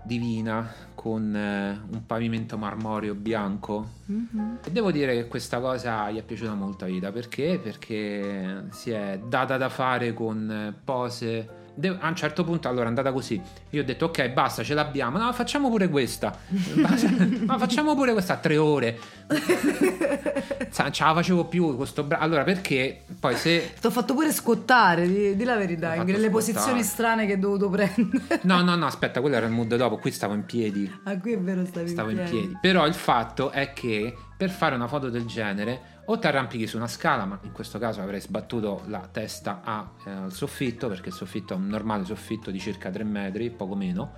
divina, 0.08 0.74
con 0.94 1.36
eh, 1.36 1.80
un 1.92 2.06
pavimento 2.06 2.58
marmoreo 2.58 3.14
bianco. 3.14 3.86
Mhm. 4.06 4.58
E 4.64 4.70
devo 4.72 4.90
dire 4.90 5.14
che 5.14 5.28
questa 5.28 5.60
cosa 5.60 6.10
gli 6.10 6.18
è 6.18 6.22
piaciuta 6.22 6.54
molto 6.54 6.86
a 6.86 6.88
Ida 6.88 7.12
perché? 7.12 7.60
Perché 7.62 8.64
si 8.70 8.90
è 8.90 9.20
data 9.24 9.56
da 9.56 9.68
fare 9.68 10.14
con 10.14 10.50
eh, 10.50 10.74
pose. 10.82 11.66
De- 11.78 11.96
a 12.00 12.08
un 12.08 12.16
certo 12.16 12.44
punto 12.44 12.68
allora 12.68 12.84
è 12.84 12.88
andata 12.88 13.12
così. 13.12 13.40
Io 13.70 13.82
ho 13.82 13.84
detto 13.84 14.06
ok, 14.06 14.28
basta, 14.30 14.62
ce 14.62 14.74
l'abbiamo. 14.74 15.18
No, 15.18 15.32
facciamo 15.32 15.68
pure 15.70 15.88
questa. 15.88 16.36
Ma 17.46 17.56
facciamo 17.58 17.94
pure 17.94 18.12
questa 18.12 18.34
a 18.34 18.36
tre 18.36 18.56
ore. 18.56 18.98
Sa- 20.70 20.90
Ce 20.90 21.04
la 21.04 21.14
facevo 21.14 21.44
più 21.46 21.76
questo 21.76 22.02
braccio. 22.02 22.24
Allora 22.24 22.42
perché 22.44 23.02
poi 23.18 23.36
se 23.36 23.72
Ti 23.80 23.86
ho 23.86 23.90
fatto 23.90 24.14
pure 24.14 24.32
scottare, 24.32 25.06
di, 25.06 25.36
di 25.36 25.44
la 25.44 25.56
verità, 25.56 25.94
in 25.94 26.02
scottare. 26.06 26.30
posizioni 26.30 26.82
strane 26.82 27.26
che 27.26 27.34
ho 27.34 27.38
dovuto 27.38 27.68
prendere. 27.70 28.40
No, 28.42 28.62
no, 28.62 28.74
no, 28.74 28.86
aspetta, 28.86 29.20
quello 29.20 29.36
era 29.36 29.46
il 29.46 29.52
mood 29.52 29.74
dopo, 29.76 29.96
qui 29.98 30.10
stavo 30.10 30.34
in 30.34 30.44
piedi. 30.44 30.90
Ah, 31.04 31.18
qui 31.18 31.32
è 31.32 31.38
vero, 31.38 31.64
stavi 31.64 31.88
Stavo 31.88 32.10
in 32.10 32.18
in 32.18 32.24
piedi. 32.24 32.38
piedi. 32.46 32.58
Però 32.60 32.86
il 32.86 32.94
fatto 32.94 33.50
è 33.50 33.72
che 33.72 34.14
per 34.36 34.50
fare 34.50 34.74
una 34.74 34.86
foto 34.88 35.08
del 35.08 35.24
genere 35.24 35.96
o 36.10 36.18
ti 36.18 36.26
arrampichi 36.26 36.66
su 36.66 36.76
una 36.78 36.88
scala, 36.88 37.26
ma 37.26 37.38
in 37.42 37.52
questo 37.52 37.78
caso 37.78 38.00
avrei 38.00 38.20
sbattuto 38.20 38.82
la 38.86 39.06
testa 39.10 39.60
eh, 40.06 40.10
al 40.10 40.32
soffitto, 40.32 40.88
perché 40.88 41.10
il 41.10 41.14
soffitto 41.14 41.52
è 41.52 41.56
un 41.56 41.66
normale 41.66 42.04
soffitto 42.06 42.50
di 42.50 42.58
circa 42.58 42.88
3 42.90 43.04
metri, 43.04 43.50
poco 43.50 43.74
meno. 43.74 44.12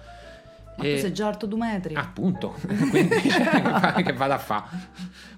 Ma 0.77 0.85
E- 0.85 0.95
tu 0.95 1.01
sei 1.01 1.13
già 1.13 1.27
alto 1.27 1.47
due 1.47 1.59
metri. 1.59 1.95
Appunto, 1.95 2.55
quindi 2.91 3.21
cioè, 3.29 4.03
che 4.05 4.13
vado 4.13 4.33
a 4.35 4.39
fa? 4.39 4.65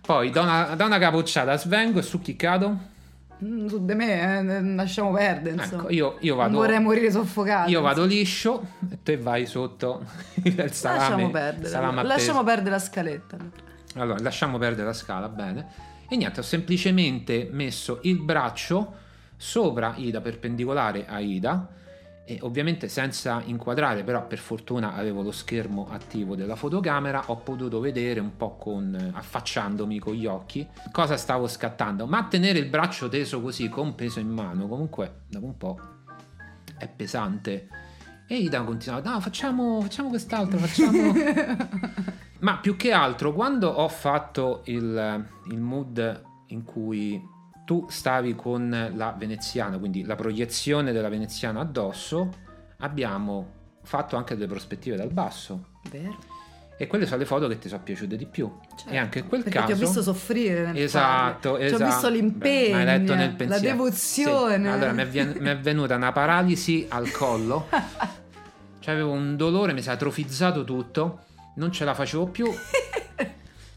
Poi 0.02 0.28
da 0.30 0.42
una, 0.42 0.62
da 0.74 0.84
una 0.84 0.98
capocciata 0.98 1.56
svengo 1.56 1.98
e 2.00 2.02
su 2.02 2.20
chi 2.20 2.36
cado? 2.36 2.90
Mm, 3.42 3.66
su 3.68 3.84
di 3.86 3.94
me, 3.94 4.38
eh, 4.38 4.62
lasciamo 4.74 5.10
perdere. 5.12 5.62
Ecco, 5.62 5.88
io, 5.90 6.18
io 6.20 6.34
Non 6.34 6.44
vado... 6.44 6.56
vorrei 6.58 6.80
morire 6.80 7.10
soffocato. 7.10 7.70
Io 7.70 7.80
vado 7.80 8.04
liscio 8.04 8.62
e 8.90 8.98
te 9.02 9.16
vai 9.16 9.46
sotto 9.46 10.04
il 10.44 10.70
salame. 10.70 10.98
Lasciamo 11.00 11.30
perdere. 11.30 11.68
salame. 11.68 12.02
Lasciamo 12.02 12.44
perdere 12.44 12.70
la 12.70 12.78
scaletta. 12.78 13.36
Allora, 13.94 14.20
lasciamo 14.20 14.58
perdere 14.58 14.86
la 14.86 14.92
scala, 14.92 15.28
bene. 15.30 15.90
E 16.12 16.16
niente, 16.16 16.40
ho 16.40 16.42
semplicemente 16.42 17.48
messo 17.50 18.00
il 18.02 18.18
braccio 18.18 18.96
sopra 19.34 19.94
Ida, 19.96 20.20
perpendicolare 20.20 21.06
a 21.06 21.20
Ida, 21.20 21.66
e 22.26 22.36
ovviamente 22.42 22.86
senza 22.88 23.40
inquadrare, 23.46 24.04
però 24.04 24.26
per 24.26 24.36
fortuna 24.36 24.94
avevo 24.94 25.22
lo 25.22 25.32
schermo 25.32 25.88
attivo 25.90 26.36
della 26.36 26.54
fotocamera, 26.54 27.22
ho 27.28 27.36
potuto 27.36 27.80
vedere 27.80 28.20
un 28.20 28.36
po' 28.36 28.56
con, 28.58 28.94
affacciandomi 29.14 29.98
con 29.98 30.12
gli 30.12 30.26
occhi 30.26 30.68
cosa 30.90 31.16
stavo 31.16 31.48
scattando, 31.48 32.04
ma 32.04 32.24
tenere 32.24 32.58
il 32.58 32.66
braccio 32.66 33.08
teso 33.08 33.40
così 33.40 33.70
con 33.70 33.94
peso 33.94 34.20
in 34.20 34.28
mano, 34.28 34.68
comunque 34.68 35.20
dopo 35.28 35.46
un 35.46 35.56
po' 35.56 35.80
è 36.76 36.88
pesante. 36.88 37.68
E 38.26 38.36
Ida 38.36 38.60
continuava, 38.64 39.12
no, 39.12 39.18
facciamo, 39.18 39.80
facciamo 39.80 40.10
quest'altro, 40.10 40.58
facciamo... 40.58 42.10
Ma 42.42 42.58
più 42.58 42.76
che 42.76 42.92
altro, 42.92 43.32
quando 43.32 43.68
ho 43.68 43.88
fatto 43.88 44.62
il, 44.64 45.26
il 45.50 45.58
mood 45.60 46.22
in 46.46 46.64
cui 46.64 47.20
tu 47.64 47.86
stavi 47.88 48.34
con 48.34 48.90
la 48.94 49.14
veneziana, 49.16 49.78
quindi 49.78 50.04
la 50.04 50.16
proiezione 50.16 50.90
della 50.92 51.08
veneziana 51.08 51.60
addosso, 51.60 52.28
abbiamo 52.78 53.46
fatto 53.84 54.16
anche 54.16 54.34
delle 54.34 54.48
prospettive 54.48 54.96
dal 54.96 55.12
basso. 55.12 55.66
Vero? 55.90 56.16
E 56.76 56.88
quelle 56.88 57.06
sono 57.06 57.18
le 57.18 57.26
foto 57.26 57.46
che 57.46 57.58
ti 57.58 57.68
sono 57.68 57.80
piaciute 57.84 58.16
di 58.16 58.26
più. 58.26 58.50
Certo, 58.74 58.90
e 58.92 58.96
anche 58.96 59.20
in 59.20 59.28
quel 59.28 59.44
caso. 59.44 59.66
ti 59.66 59.72
ho 59.72 59.76
visto 59.76 60.02
soffrire 60.02 60.66
nel 60.66 60.78
Esatto, 60.82 61.50
farle. 61.50 61.66
esatto. 61.66 61.76
Ci 61.76 61.82
ho 61.82 61.86
visto 61.86 62.08
Beh, 62.08 62.16
l'impegno, 62.16 62.74
m'hai 62.74 62.84
letto 62.84 63.14
nel 63.14 63.48
la 63.48 63.58
devozione. 63.60 64.64
Sì. 64.64 64.68
Allora 64.68 64.92
mi 64.92 65.02
è, 65.02 65.06
vien- 65.06 65.36
mi 65.38 65.48
è 65.48 65.58
venuta 65.60 65.94
una 65.94 66.10
paralisi 66.10 66.86
al 66.88 67.08
collo. 67.12 67.68
Cioè 68.82 68.94
avevo 68.94 69.12
un 69.12 69.36
dolore, 69.36 69.72
mi 69.74 69.80
si 69.80 69.90
è 69.90 69.92
atrofizzato 69.92 70.64
tutto, 70.64 71.20
non 71.56 71.70
ce 71.72 71.84
la 71.84 71.94
facevo 71.94 72.26
più. 72.26 72.46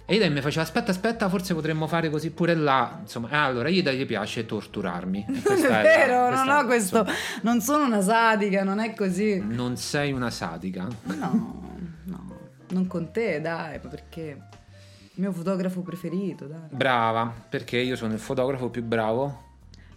E 0.07 0.13
Ida 0.15 0.29
mi 0.29 0.39
faceva 0.39 0.61
aspetta, 0.61 0.91
aspetta, 0.91 1.29
forse 1.29 1.55
potremmo 1.55 1.87
fare 1.87 2.11
così 2.11 2.29
pure 2.29 2.53
là. 2.53 2.99
Insomma, 3.01 3.29
eh, 3.31 3.35
allora 3.37 3.69
Ida 3.69 3.91
gli 3.91 4.05
piace 4.05 4.45
torturarmi. 4.45 5.25
È 5.25 5.31
vero, 5.41 6.27
questa- 6.27 6.43
non 6.43 6.49
ho 6.49 6.65
questo. 6.65 6.97
insomma, 6.99 7.17
Non 7.41 7.61
sono 7.61 7.85
una 7.85 8.01
sadica, 8.01 8.63
non 8.63 8.77
è 8.79 8.93
così. 8.93 9.39
non 9.43 9.77
sei 9.77 10.11
una 10.11 10.29
sadica. 10.29 10.87
No, 11.05 11.63
no, 12.03 12.39
non 12.69 12.85
con 12.85 13.11
te, 13.11 13.41
dai, 13.41 13.79
perché? 13.79 14.37
Il 15.17 15.21
mio 15.23 15.31
fotografo 15.31 15.81
preferito, 15.81 16.45
dai. 16.45 16.59
Brava, 16.69 17.33
perché 17.49 17.77
io 17.77 17.95
sono 17.95 18.13
il 18.13 18.19
fotografo 18.19 18.69
più 18.69 18.83
bravo 18.83 19.44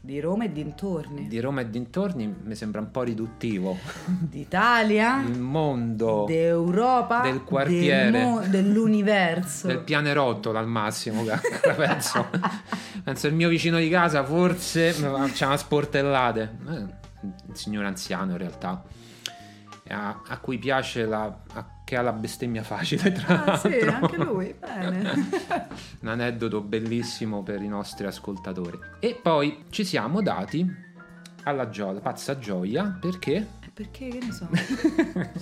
Di 0.08 0.20
Roma 0.20 0.44
e 0.44 0.52
dintorni. 0.52 1.28
di 1.28 1.38
Roma 1.38 1.60
e 1.60 1.68
dintorni, 1.68 2.34
mi 2.42 2.54
sembra 2.54 2.80
un 2.80 2.90
po' 2.90 3.02
riduttivo. 3.02 3.76
D'Italia, 4.08 5.20
Il 5.20 5.38
mondo 5.38 6.24
d'Europa, 6.26 7.20
del 7.20 7.44
quartiere. 7.44 8.10
del 8.10 8.22
mo- 8.22 8.40
dell'universo. 8.40 9.66
del 9.66 9.80
pianerottolo 9.80 10.56
al 10.56 10.66
massimo, 10.66 11.24
penso. 11.76 12.24
penso 13.04 13.26
il 13.26 13.34
mio 13.34 13.50
vicino 13.50 13.76
di 13.76 13.90
casa 13.90 14.24
forse 14.24 14.94
mi 14.98 15.08
faceva 15.28 15.58
sportellate. 15.58 16.56
Eh, 16.66 16.76
Un 17.20 17.54
signore 17.54 17.86
anziano 17.86 18.30
in 18.30 18.38
realtà. 18.38 18.82
A, 19.88 20.22
a 20.26 20.38
cui 20.38 20.56
piace 20.56 21.04
la, 21.04 21.24
a- 21.52 21.66
che 21.88 21.96
ha 21.96 22.02
la 22.02 22.12
bestemmia 22.12 22.62
facile 22.62 23.12
tra 23.12 23.44
Ah, 23.46 23.56
sì, 23.56 23.70
l'altro. 23.82 23.94
anche 23.94 24.16
lui, 24.18 24.54
bene. 24.60 25.28
un 26.00 26.08
aneddoto 26.08 26.60
bellissimo 26.60 27.42
per 27.42 27.62
i 27.62 27.68
nostri 27.68 28.06
ascoltatori. 28.06 28.78
E 28.98 29.18
poi 29.22 29.64
ci 29.70 29.84
siamo 29.84 30.20
dati 30.20 30.70
alla 31.44 31.70
gioia, 31.70 31.98
pazza 32.00 32.38
gioia, 32.38 32.94
perché? 33.00 33.46
Perché, 33.72 34.08
che 34.08 34.18
ne 34.22 34.32
so, 34.32 34.46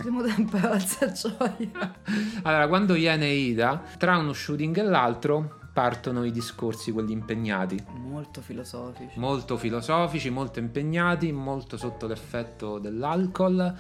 siamo 0.01 0.23
tempo 0.23 0.57
a 0.59 0.71
alza 0.71 1.11
gioia. 1.11 1.95
Allora, 2.43 2.69
quando 2.69 2.95
viene 2.95 3.27
Ida, 3.27 3.83
tra 3.99 4.17
uno 4.17 4.33
shooting 4.33 4.77
e 4.79 4.83
l'altro 4.83 5.59
partono 5.73 6.23
i 6.23 6.31
discorsi, 6.31 6.93
quelli 6.93 7.11
impegnati. 7.11 7.83
Molto 8.05 8.41
filosofici. 8.41 9.19
Molto 9.19 9.57
filosofici, 9.57 10.31
molto 10.31 10.61
impegnati, 10.61 11.33
molto 11.33 11.77
sotto 11.77 12.07
l'effetto 12.07 12.79
dell'alcol. 12.79 13.75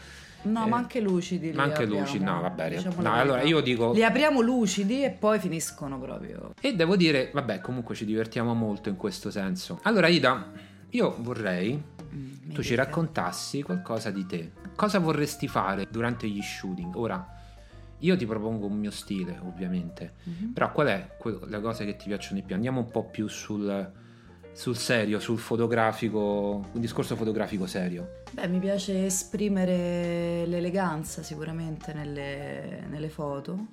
No, 0.46 0.64
Eh, 0.64 0.68
ma 0.68 0.76
anche 0.76 1.00
lucidi. 1.00 1.52
ma 1.52 1.64
anche 1.64 1.82
abbiamo, 1.82 2.00
lucidi, 2.00 2.24
no, 2.24 2.40
vabbè. 2.40 2.70
diciamo 2.70 3.02
no, 3.02 3.12
allora 3.12 3.42
io 3.42 3.60
dico. 3.60 3.92
Li 3.92 4.04
apriamo 4.04 4.40
lucidi 4.40 5.04
e 5.04 5.10
poi 5.10 5.38
finiscono 5.38 5.98
proprio. 5.98 6.52
E 6.60 6.74
devo 6.74 6.96
dire, 6.96 7.30
vabbè, 7.32 7.60
comunque 7.60 7.94
ci 7.94 8.04
divertiamo 8.04 8.54
molto 8.54 8.88
in 8.88 8.96
questo 8.96 9.30
senso. 9.30 9.80
Allora, 9.82 10.08
Ida, 10.08 10.50
io 10.90 11.16
vorrei 11.20 11.94
Mm, 12.14 12.52
tu 12.54 12.62
ci 12.62 12.74
raccontassi 12.76 13.62
qualcosa 13.62 14.10
di 14.10 14.24
te. 14.26 14.52
Cosa 14.76 15.00
vorresti 15.00 15.48
fare 15.48 15.86
durante 15.90 16.28
gli 16.28 16.40
shooting? 16.40 16.94
Ora, 16.94 17.26
io 17.98 18.16
ti 18.16 18.24
propongo 18.24 18.66
un 18.66 18.78
mio 18.78 18.92
stile, 18.92 19.38
ovviamente. 19.44 20.12
Mhm. 20.22 20.52
Però 20.52 20.70
qual 20.72 20.86
è 20.86 21.08
la 21.48 21.60
cosa 21.60 21.84
che 21.84 21.96
ti 21.96 22.06
piacciono 22.06 22.38
di 22.38 22.46
più? 22.46 22.54
Andiamo 22.54 22.80
un 22.80 22.90
po' 22.90 23.04
più 23.04 23.26
sul, 23.26 23.90
sul 24.56 24.78
serio, 24.78 25.20
sul 25.20 25.38
fotografico, 25.38 26.64
un 26.72 26.80
discorso 26.80 27.14
fotografico 27.14 27.66
serio. 27.66 28.22
Beh, 28.32 28.48
mi 28.48 28.58
piace 28.58 29.04
esprimere 29.04 30.46
l'eleganza 30.46 31.22
sicuramente 31.22 31.92
nelle, 31.92 32.86
nelle 32.88 33.10
foto. 33.10 33.66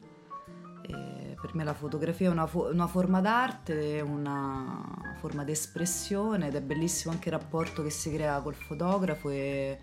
E 0.86 1.36
per 1.40 1.56
me 1.56 1.64
la 1.64 1.74
fotografia 1.74 2.28
è 2.28 2.32
una, 2.32 2.46
fo- 2.48 2.70
una 2.70 2.88
forma 2.88 3.22
d'arte, 3.22 4.00
è 4.00 4.02
una 4.02 5.16
forma 5.20 5.46
di 5.46 5.54
espressione 5.54 6.48
ed 6.48 6.56
è 6.56 6.62
bellissimo 6.62 7.14
anche 7.14 7.30
il 7.30 7.36
rapporto 7.36 7.82
che 7.82 7.90
si 7.90 8.12
crea 8.12 8.42
col 8.42 8.56
fotografo 8.56 9.30
e 9.30 9.80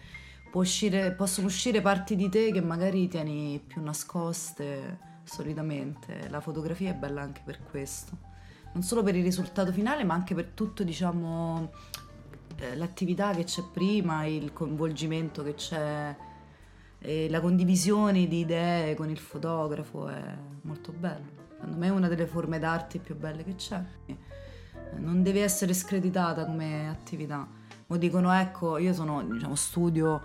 uscire- 0.53 1.13
possono 1.13 1.47
uscire 1.47 1.81
parti 1.81 2.15
di 2.15 2.29
te 2.29 2.53
che 2.53 2.61
magari 2.61 3.09
tieni 3.09 3.59
più 3.67 3.83
nascoste 3.83 4.99
solitamente. 5.25 6.29
La 6.29 6.41
fotografia 6.41 6.91
è 6.91 6.95
bella 6.95 7.23
anche 7.23 7.41
per 7.43 7.63
questo, 7.71 8.19
non 8.73 8.83
solo 8.83 9.03
per 9.03 9.17
il 9.17 9.23
risultato 9.23 9.73
finale 9.73 10.05
ma 10.05 10.15
anche 10.15 10.35
per 10.35 10.47
tutto 10.55 10.85
diciamo 10.85 11.71
eh, 12.57 12.77
l'attività 12.77 13.33
che 13.33 13.45
c'è 13.45 13.63
prima, 13.73 14.25
il 14.27 14.53
coinvolgimento 14.53 15.43
che 15.43 15.55
c'è, 15.55 16.15
e 17.03 17.31
la 17.31 17.41
condivisione 17.41 18.29
di 18.29 18.41
idee 18.41 18.95
con 18.95 19.09
il 19.09 19.19
fotografo 19.19 20.09
è 20.09 20.37
molto 20.63 20.93
bello. 20.93 21.39
Secondo 21.55 21.77
me 21.79 21.87
è 21.87 21.91
una 21.91 22.09
delle 22.09 22.27
forme 22.27 22.59
d'arte 22.59 22.99
più 22.99 23.17
belle 23.17 23.43
che 23.45 23.55
c'è. 23.55 23.83
Non 24.97 25.23
deve 25.23 25.43
essere 25.43 25.73
screditata 25.73 26.45
come 26.45 26.89
attività. 26.89 27.47
Mo 27.87 27.97
dicono, 27.97 28.33
ecco, 28.33 28.77
io 28.77 28.93
sono, 28.93 29.23
diciamo, 29.23 29.55
studio 29.55 30.21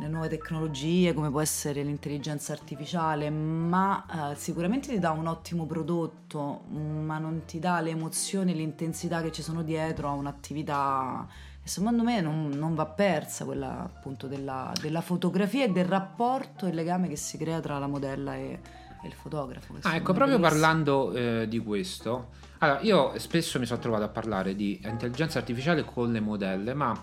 le 0.00 0.08
nuove 0.08 0.28
tecnologie, 0.28 1.12
come 1.12 1.30
può 1.30 1.40
essere 1.40 1.82
l'intelligenza 1.82 2.52
artificiale, 2.52 3.30
ma 3.30 4.30
eh, 4.30 4.36
sicuramente 4.36 4.88
ti 4.88 4.98
dà 4.98 5.10
un 5.10 5.26
ottimo 5.26 5.66
prodotto, 5.66 6.62
ma 6.70 7.18
non 7.18 7.42
ti 7.46 7.58
dà 7.58 7.80
le 7.80 7.90
emozioni 7.90 8.52
e 8.52 8.54
l'intensità 8.54 9.22
che 9.22 9.32
ci 9.32 9.42
sono 9.42 9.62
dietro 9.62 10.08
a 10.08 10.12
un'attività. 10.12 11.26
E 11.62 11.68
secondo 11.68 12.02
me 12.02 12.20
non, 12.20 12.50
non 12.50 12.74
va 12.74 12.86
persa 12.86 13.44
quella 13.44 13.82
appunto 13.82 14.26
della, 14.26 14.72
della 14.80 15.00
fotografia 15.00 15.64
e 15.64 15.70
del 15.70 15.86
rapporto 15.86 16.66
e 16.66 16.68
il 16.68 16.74
legame 16.74 17.08
che 17.08 17.16
si 17.16 17.36
crea 17.36 17.60
tra 17.60 17.78
la 17.78 17.86
modella 17.86 18.36
e, 18.36 18.60
e 19.02 19.06
il 19.06 19.12
fotografo. 19.12 19.74
che 19.74 19.80
Ah, 19.82 19.96
ecco, 19.96 20.12
proprio 20.12 20.38
bellissimo. 20.38 20.48
parlando 20.48 21.12
eh, 21.12 21.48
di 21.48 21.58
questo, 21.58 22.28
allora 22.58 22.80
io 22.80 23.18
spesso 23.18 23.58
mi 23.58 23.66
sono 23.66 23.80
trovato 23.80 24.04
a 24.04 24.08
parlare 24.08 24.54
di 24.54 24.80
intelligenza 24.84 25.38
artificiale 25.38 25.84
con 25.84 26.12
le 26.12 26.20
modelle, 26.20 26.74
ma 26.74 26.96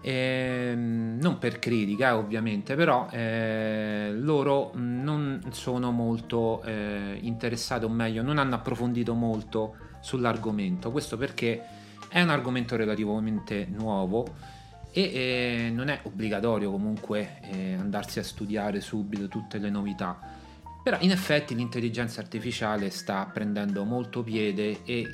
ehm, 0.00 1.18
non 1.20 1.38
per 1.38 1.58
critica, 1.58 2.16
ovviamente, 2.16 2.74
però 2.74 3.08
eh, 3.10 4.10
loro 4.14 4.72
non 4.74 5.40
sono 5.50 5.90
molto 5.90 6.62
eh, 6.62 7.18
interessate, 7.20 7.84
o 7.84 7.88
meglio, 7.88 8.22
non 8.22 8.38
hanno 8.38 8.54
approfondito 8.54 9.14
molto 9.14 9.74
sull'argomento. 10.00 10.90
Questo 10.90 11.16
perché 11.16 11.62
è 12.08 12.20
un 12.22 12.30
argomento 12.30 12.76
relativamente 12.76 13.66
nuovo 13.70 14.26
e 14.90 15.02
eh, 15.02 15.70
non 15.72 15.88
è 15.88 16.00
obbligatorio 16.04 16.70
comunque 16.70 17.40
eh, 17.42 17.74
andarsi 17.74 18.18
a 18.18 18.24
studiare 18.24 18.80
subito 18.80 19.28
tutte 19.28 19.58
le 19.58 19.70
novità. 19.70 20.18
Però 20.82 20.96
in 21.00 21.10
effetti 21.10 21.54
l'intelligenza 21.54 22.20
artificiale 22.20 22.88
sta 22.90 23.28
prendendo 23.32 23.84
molto 23.84 24.22
piede 24.22 24.84
e 24.84 25.06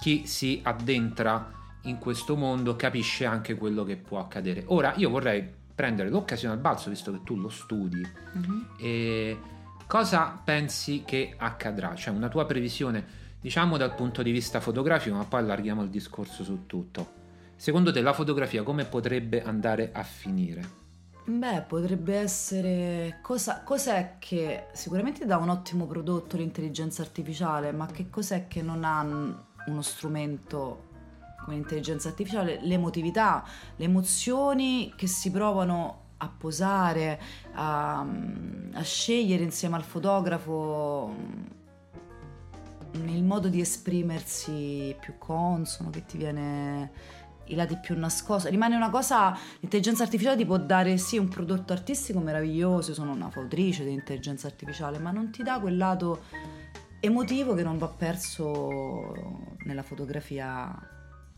chi 0.00 0.26
si 0.26 0.60
addentra 0.62 1.50
in 1.88 1.98
questo 1.98 2.36
mondo 2.36 2.76
capisce 2.76 3.24
anche 3.24 3.54
quello 3.56 3.84
che 3.84 3.96
può 3.96 4.18
accadere. 4.20 4.64
Ora 4.66 4.94
io 4.96 5.10
vorrei 5.10 5.46
prendere 5.74 6.08
l'occasione 6.08 6.54
al 6.54 6.60
balzo, 6.60 6.88
visto 6.90 7.12
che 7.12 7.20
tu 7.22 7.36
lo 7.36 7.48
studi, 7.48 8.00
Mhm. 8.32 8.66
e 8.78 9.38
cosa 9.86 10.40
pensi 10.42 11.02
che 11.04 11.34
accadrà? 11.36 11.94
Cioè 11.94 12.14
una 12.14 12.28
tua 12.28 12.46
previsione, 12.46 13.04
diciamo 13.40 13.76
dal 13.76 13.94
punto 13.94 14.22
di 14.22 14.30
vista 14.30 14.60
fotografico, 14.60 15.14
ma 15.16 15.24
poi 15.24 15.40
allarghiamo 15.40 15.82
il 15.82 15.90
discorso 15.90 16.44
su 16.44 16.66
tutto. 16.66 17.24
Secondo 17.56 17.92
te 17.92 18.00
la 18.00 18.12
fotografia 18.12 18.62
come 18.62 18.84
potrebbe 18.84 19.42
andare 19.42 19.90
a 19.92 20.02
finire? 20.02 20.84
Beh, 21.28 21.62
potrebbe 21.66 22.14
essere. 22.16 23.18
Cosa, 23.22 23.62
cos'è 23.64 24.14
che 24.18 24.66
sicuramente 24.72 25.26
dà 25.26 25.36
un 25.38 25.48
ottimo 25.48 25.86
prodotto 25.86 26.36
l'intelligenza 26.36 27.02
artificiale, 27.02 27.72
ma 27.72 27.86
che 27.86 28.08
cos'è 28.10 28.46
che 28.46 28.62
non 28.62 28.84
ha 28.84 29.00
uno 29.66 29.82
strumento 29.82 30.84
come 31.46 31.56
l'intelligenza 31.56 32.08
artificiale? 32.08 32.58
L'emotività, 32.62 33.44
le 33.76 33.84
emozioni 33.84 34.92
che 34.96 35.06
si 35.06 35.30
provano 35.30 36.02
a 36.18 36.28
posare, 36.28 37.20
a, 37.52 38.00
a 38.00 38.82
scegliere 38.82 39.44
insieme 39.44 39.76
al 39.76 39.84
fotografo 39.84 41.14
mm, 42.96 43.08
il 43.08 43.22
modo 43.22 43.48
di 43.48 43.60
esprimersi 43.60 44.96
più 44.98 45.14
consono, 45.18 45.90
che 45.90 46.04
ti 46.04 46.18
viene 46.18 46.90
i 47.44 47.54
lati 47.54 47.78
più 47.78 47.96
nascosti. 47.96 48.50
Rimane 48.50 48.74
una 48.74 48.90
cosa, 48.90 49.38
l'intelligenza 49.60 50.02
artificiale 50.02 50.36
ti 50.36 50.44
può 50.44 50.58
dare 50.58 50.96
sì 50.98 51.16
un 51.16 51.28
prodotto 51.28 51.72
artistico 51.72 52.18
meraviglioso, 52.18 52.90
io 52.90 52.96
sono 52.96 53.12
una 53.12 53.30
fautrice 53.30 53.84
di 53.84 53.92
intelligenza 53.92 54.48
artificiale, 54.48 54.98
ma 54.98 55.12
non 55.12 55.30
ti 55.30 55.44
dà 55.44 55.60
quel 55.60 55.76
lato 55.76 56.22
emotivo 56.98 57.54
che 57.54 57.62
non 57.62 57.78
va 57.78 57.88
perso 57.88 59.12
nella 59.64 59.82
fotografia 59.82 60.95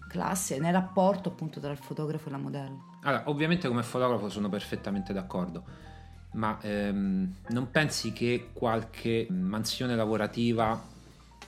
classica, 0.09 0.61
nel 0.61 0.73
rapporto 0.73 1.29
appunto 1.29 1.61
tra 1.61 1.71
il 1.71 1.79
fotografo 1.79 2.29
e 2.29 2.31
la 2.33 2.39
modella. 2.39 2.77
Allora, 3.03 3.23
ovviamente 3.27 3.69
come 3.69 3.83
fotografo 3.85 4.29
sono 4.29 4.49
perfettamente 4.49 5.13
d'accordo, 5.13 5.63
ma 6.33 6.59
ehm, 6.61 7.35
non 7.49 7.71
pensi 7.71 8.13
che 8.13 8.51
qualche 8.53 9.27
mansione 9.31 9.95
lavorativa, 9.95 10.83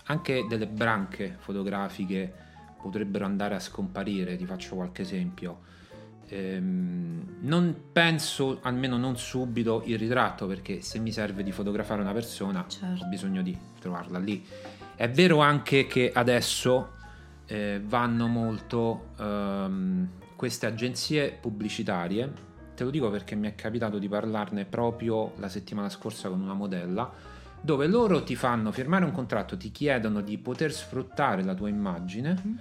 anche 0.04 0.46
delle 0.48 0.66
branche 0.66 1.36
fotografiche, 1.40 2.32
potrebbero 2.80 3.24
andare 3.24 3.56
a 3.56 3.60
scomparire? 3.60 4.36
Ti 4.36 4.46
faccio 4.46 4.76
qualche 4.76 5.02
esempio. 5.02 5.68
Ehm, 6.28 7.38
non 7.40 7.74
penso, 7.92 8.60
almeno 8.62 8.96
non 8.96 9.16
subito, 9.18 9.82
il 9.86 9.98
ritratto, 9.98 10.46
perché 10.46 10.80
se 10.80 10.98
mi 10.98 11.10
serve 11.10 11.42
di 11.42 11.50
fotografare 11.50 12.00
una 12.00 12.12
persona 12.12 12.64
Certo. 12.68 13.04
ho 13.04 13.08
bisogno 13.08 13.42
di 13.42 13.56
trovarla 13.80 14.18
lì. 14.18 14.46
È 14.94 15.10
vero 15.10 15.40
anche 15.40 15.86
che 15.86 16.12
adesso 16.14 16.98
eh, 17.50 17.80
vanno 17.84 18.28
molto 18.28 19.08
ehm, 19.18 20.08
queste 20.36 20.66
agenzie 20.66 21.36
pubblicitarie. 21.38 22.32
Te 22.74 22.84
lo 22.84 22.90
dico 22.90 23.10
perché 23.10 23.34
mi 23.34 23.48
è 23.48 23.54
capitato 23.54 23.98
di 23.98 24.08
parlarne 24.08 24.64
proprio 24.64 25.32
la 25.36 25.48
settimana 25.48 25.88
scorsa 25.88 26.28
con 26.28 26.40
una 26.40 26.54
modella, 26.54 27.10
dove 27.60 27.86
loro 27.86 28.22
ti 28.22 28.36
fanno 28.36 28.72
firmare 28.72 29.04
un 29.04 29.10
contratto, 29.12 29.56
ti 29.56 29.70
chiedono 29.70 30.22
di 30.22 30.38
poter 30.38 30.72
sfruttare 30.72 31.42
la 31.42 31.54
tua 31.54 31.68
immagine, 31.68 32.38
Mhm. 32.42 32.58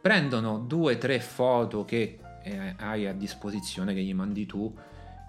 prendono 0.00 0.58
due 0.58 0.94
o 0.94 0.98
tre 0.98 1.18
foto 1.20 1.84
che 1.84 2.18
eh, 2.42 2.74
hai 2.78 3.06
a 3.06 3.14
disposizione, 3.14 3.94
che 3.94 4.02
gli 4.02 4.12
mandi 4.12 4.44
tu, 4.44 4.72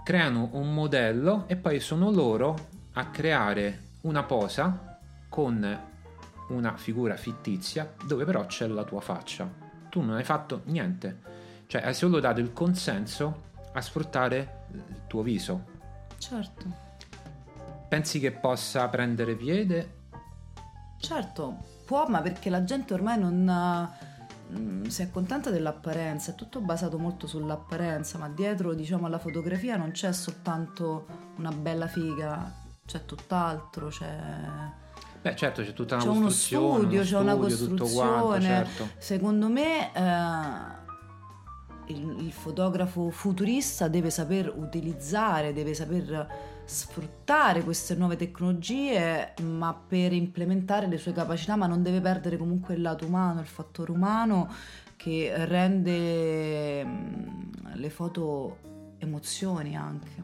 creano 0.04 0.50
un 0.52 0.74
modello 0.74 1.46
e 1.48 1.56
poi 1.56 1.80
sono 1.80 2.12
loro 2.12 2.68
a 2.94 3.08
creare 3.10 3.84
una 4.02 4.24
posa 4.24 5.00
con 5.30 5.94
una 6.50 6.76
figura 6.78 7.16
fittizia 7.16 7.94
dove 8.06 8.26
però 8.26 8.46
c'è 8.46 8.68
la 8.68 8.84
tua 8.84 9.02
faccia. 9.02 9.50
Tu 9.90 10.02
non 10.02 10.16
hai 10.16 10.24
fatto 10.24 10.62
niente, 10.66 11.20
cioè 11.68 11.84
hai 11.84 11.94
solo 11.94 12.20
dato 12.20 12.40
il 12.40 12.54
consenso 12.54 13.44
a 13.74 13.82
sfruttare 13.82 14.66
il 14.72 15.02
tuo 15.08 15.22
viso. 15.22 15.74
Certo. 16.18 16.84
Pensi 17.88 18.20
che 18.20 18.32
possa 18.32 18.88
prendere 18.90 19.36
piede? 19.36 20.04
Certo, 20.98 21.64
può, 21.86 22.08
ma 22.08 22.22
perché 22.22 22.50
la 22.50 22.64
gente 22.64 22.94
ormai 22.94 23.20
non 23.20 23.90
mm, 24.58 24.86
si 24.86 25.02
accontenta 25.02 25.50
dell'apparenza, 25.50 26.32
è 26.32 26.36
tutto 26.36 26.62
basato 26.62 26.98
molto 26.98 27.28
sull'apparenza, 27.28 28.18
ma 28.18 28.28
dietro, 28.30 28.74
diciamo, 28.74 29.06
alla 29.06 29.20
fotografia 29.20 29.78
non 29.78 29.92
c'è 29.92 30.12
soltanto 30.14 31.06
una 31.38 31.52
bella 31.52 31.88
figa, 31.88 32.52
c'è 32.86 33.06
tutt'altro, 33.06 33.88
c'è 33.88 34.18
Beh, 35.26 35.36
certo, 35.36 35.64
c'è 35.64 35.74
tutta 35.74 35.96
una 35.96 36.04
C'è 36.04 36.10
uno 36.12 36.26
costruzione, 36.26 36.78
studio, 36.78 37.00
uno 37.00 37.10
c'è 37.10 37.18
una 37.18 37.34
tutto 37.34 37.88
quanto, 37.88 38.26
costruzione. 38.28 38.42
certo. 38.42 38.90
Secondo 39.00 39.50
me 39.50 39.92
eh, 39.92 41.94
il, 41.94 42.26
il 42.26 42.32
fotografo 42.32 43.10
futurista 43.10 43.88
deve 43.88 44.12
saper 44.12 44.54
utilizzare, 44.56 45.52
deve 45.52 45.74
saper 45.74 46.28
sfruttare 46.66 47.64
queste 47.64 47.96
nuove 47.96 48.18
tecnologie, 48.18 49.34
ma 49.42 49.74
per 49.74 50.14
implementare 50.14 50.86
le 50.86 51.00
sue 51.00 51.12
capacità, 51.12 51.56
ma 51.56 51.66
non 51.66 51.82
deve 51.82 52.02
perdere 52.02 52.38
comunque 52.38 52.76
il 52.76 52.84
lato 52.84 53.08
umano, 53.08 53.40
il 53.40 53.48
fattore 53.48 53.90
umano 53.90 54.48
che 54.96 55.34
rende 55.48 56.86
mm, 56.86 57.74
le 57.74 57.90
foto 57.90 58.58
emozioni 59.00 59.76
anche. 59.76 60.24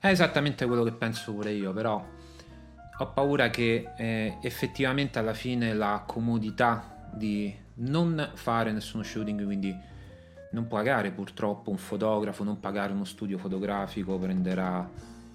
È 0.00 0.08
esattamente 0.08 0.66
quello 0.66 0.82
che 0.82 0.94
penso 0.94 1.32
pure 1.32 1.52
io, 1.52 1.72
però 1.72 2.04
ho 3.02 3.12
paura 3.12 3.50
che 3.50 3.90
eh, 3.96 4.38
effettivamente 4.40 5.18
alla 5.18 5.34
fine 5.34 5.74
la 5.74 6.02
comodità 6.06 7.08
di 7.12 7.54
non 7.74 8.30
fare 8.34 8.72
nessuno 8.72 9.02
shooting, 9.02 9.44
quindi 9.44 9.76
non 10.52 10.68
pagare 10.68 11.10
purtroppo 11.10 11.70
un 11.70 11.78
fotografo, 11.78 12.44
non 12.44 12.60
pagare 12.60 12.92
uno 12.92 13.04
studio 13.04 13.38
fotografico 13.38 14.18
prenderà 14.18 14.88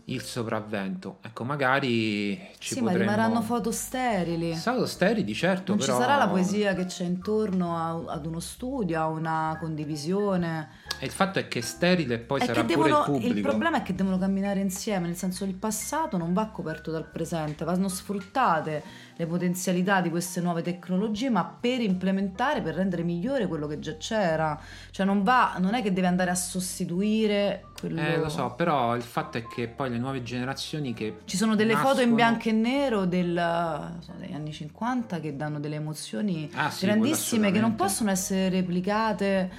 il 0.09 0.21
sopravvento. 0.21 1.17
Ecco, 1.21 1.43
magari 1.43 2.37
ci 2.59 2.75
sì, 2.75 2.79
potremmo... 2.79 3.03
ma 3.03 3.11
rimarranno 3.11 3.41
foto 3.41 3.71
sterili. 3.71 4.55
Foto 4.55 4.85
sterili, 4.85 5.33
certo, 5.33 5.73
non 5.73 5.79
però... 5.79 5.93
ci 5.97 6.01
sarà 6.01 6.17
la 6.17 6.27
poesia 6.29 6.73
che 6.75 6.85
c'è 6.85 7.03
intorno 7.03 7.75
a, 7.75 8.13
ad 8.13 8.25
uno 8.25 8.39
studio, 8.39 8.99
a 8.99 9.07
una 9.07 9.57
condivisione. 9.59 10.69
E 10.99 11.05
il 11.05 11.11
fatto 11.11 11.39
è 11.39 11.47
che 11.47 11.61
sterile 11.61 12.19
poi 12.19 12.39
È 12.39 12.45
sarà 12.45 12.63
che 12.63 12.73
pure 12.73 12.89
devono, 12.89 12.99
il 12.99 13.11
pubblico. 13.11 13.35
il 13.35 13.41
problema 13.41 13.77
è 13.77 13.83
che 13.83 13.95
devono 13.95 14.17
camminare 14.17 14.61
insieme, 14.61 15.07
nel 15.07 15.17
senso 15.17 15.43
che 15.43 15.51
il 15.51 15.57
passato 15.57 16.17
non 16.17 16.31
va 16.31 16.47
coperto 16.47 16.89
dal 16.89 17.09
presente, 17.09 17.65
vanno 17.65 17.89
sfruttate 17.89 18.83
le 19.17 19.25
potenzialità 19.25 19.99
di 19.99 20.09
queste 20.09 20.39
nuove 20.39 20.61
tecnologie, 20.61 21.29
ma 21.29 21.43
per 21.43 21.81
implementare, 21.81 22.61
per 22.61 22.75
rendere 22.75 23.03
migliore 23.03 23.47
quello 23.47 23.67
che 23.67 23.79
già 23.79 23.97
c'era. 23.97 24.57
Cioè 24.91 25.05
non 25.05 25.23
va, 25.23 25.57
non 25.59 25.73
è 25.73 25.81
che 25.81 25.91
deve 25.91 26.07
andare 26.07 26.29
a 26.29 26.35
sostituire 26.35 27.65
quello... 27.79 27.99
Eh, 28.01 28.17
lo 28.17 28.29
so, 28.29 28.53
però 28.55 28.95
il 28.95 29.01
fatto 29.03 29.37
è 29.37 29.45
che 29.47 29.67
poi 29.67 29.89
le 29.89 29.97
nuove 29.97 30.23
generazioni 30.23 30.93
che... 30.93 31.19
Ci 31.25 31.37
sono 31.37 31.55
delle 31.55 31.75
foto 31.75 32.01
in 32.01 32.09
nascono- 32.11 32.15
bianco 32.15 32.49
e 32.49 32.51
nero 32.51 33.05
del, 33.05 33.95
so, 33.99 34.13
degli 34.17 34.33
anni 34.33 34.51
50 34.51 35.19
che 35.19 35.35
danno 35.35 35.59
delle 35.59 35.75
emozioni 35.75 36.49
Ah, 36.53 36.69
sì, 36.69 36.85
grandissime 36.85 37.51
che 37.51 37.59
non 37.59 37.75
possono 37.75 38.09
essere 38.11 38.49
replicate 38.49 39.49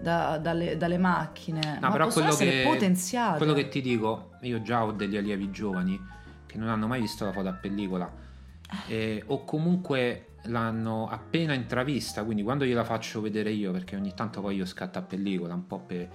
da- 0.00 0.38
dalle, 0.38 0.76
dalle 0.76 0.98
macchine, 0.98 1.60
No, 1.80 1.86
ma 1.86 1.90
però 1.90 2.04
possono 2.06 2.26
quello 2.28 2.42
essere 2.50 2.62
che, 2.62 2.68
potenziate. 2.68 3.36
quello 3.38 3.52
che 3.52 3.68
ti 3.68 3.80
dico, 3.80 4.30
io 4.42 4.62
già 4.62 4.84
ho 4.84 4.92
degli 4.92 5.16
allievi 5.16 5.50
giovani 5.50 6.00
che 6.46 6.56
non 6.58 6.68
hanno 6.68 6.86
mai 6.86 7.00
visto 7.00 7.24
la 7.24 7.32
foto 7.32 7.48
a 7.48 7.52
pellicola 7.52 8.10
eh, 8.86 9.22
o 9.26 9.44
comunque 9.44 10.24
l'hanno 10.44 11.08
appena 11.08 11.52
intravista, 11.52 12.22
quindi 12.24 12.42
quando 12.42 12.64
gliela 12.64 12.84
faccio 12.84 13.20
vedere 13.20 13.50
io, 13.50 13.72
perché 13.72 13.96
ogni 13.96 14.14
tanto 14.14 14.40
poi 14.40 14.56
io 14.56 14.64
scatto 14.64 14.98
a 14.98 15.02
pellicola 15.02 15.52
un 15.54 15.66
po' 15.66 15.78
per... 15.80 16.08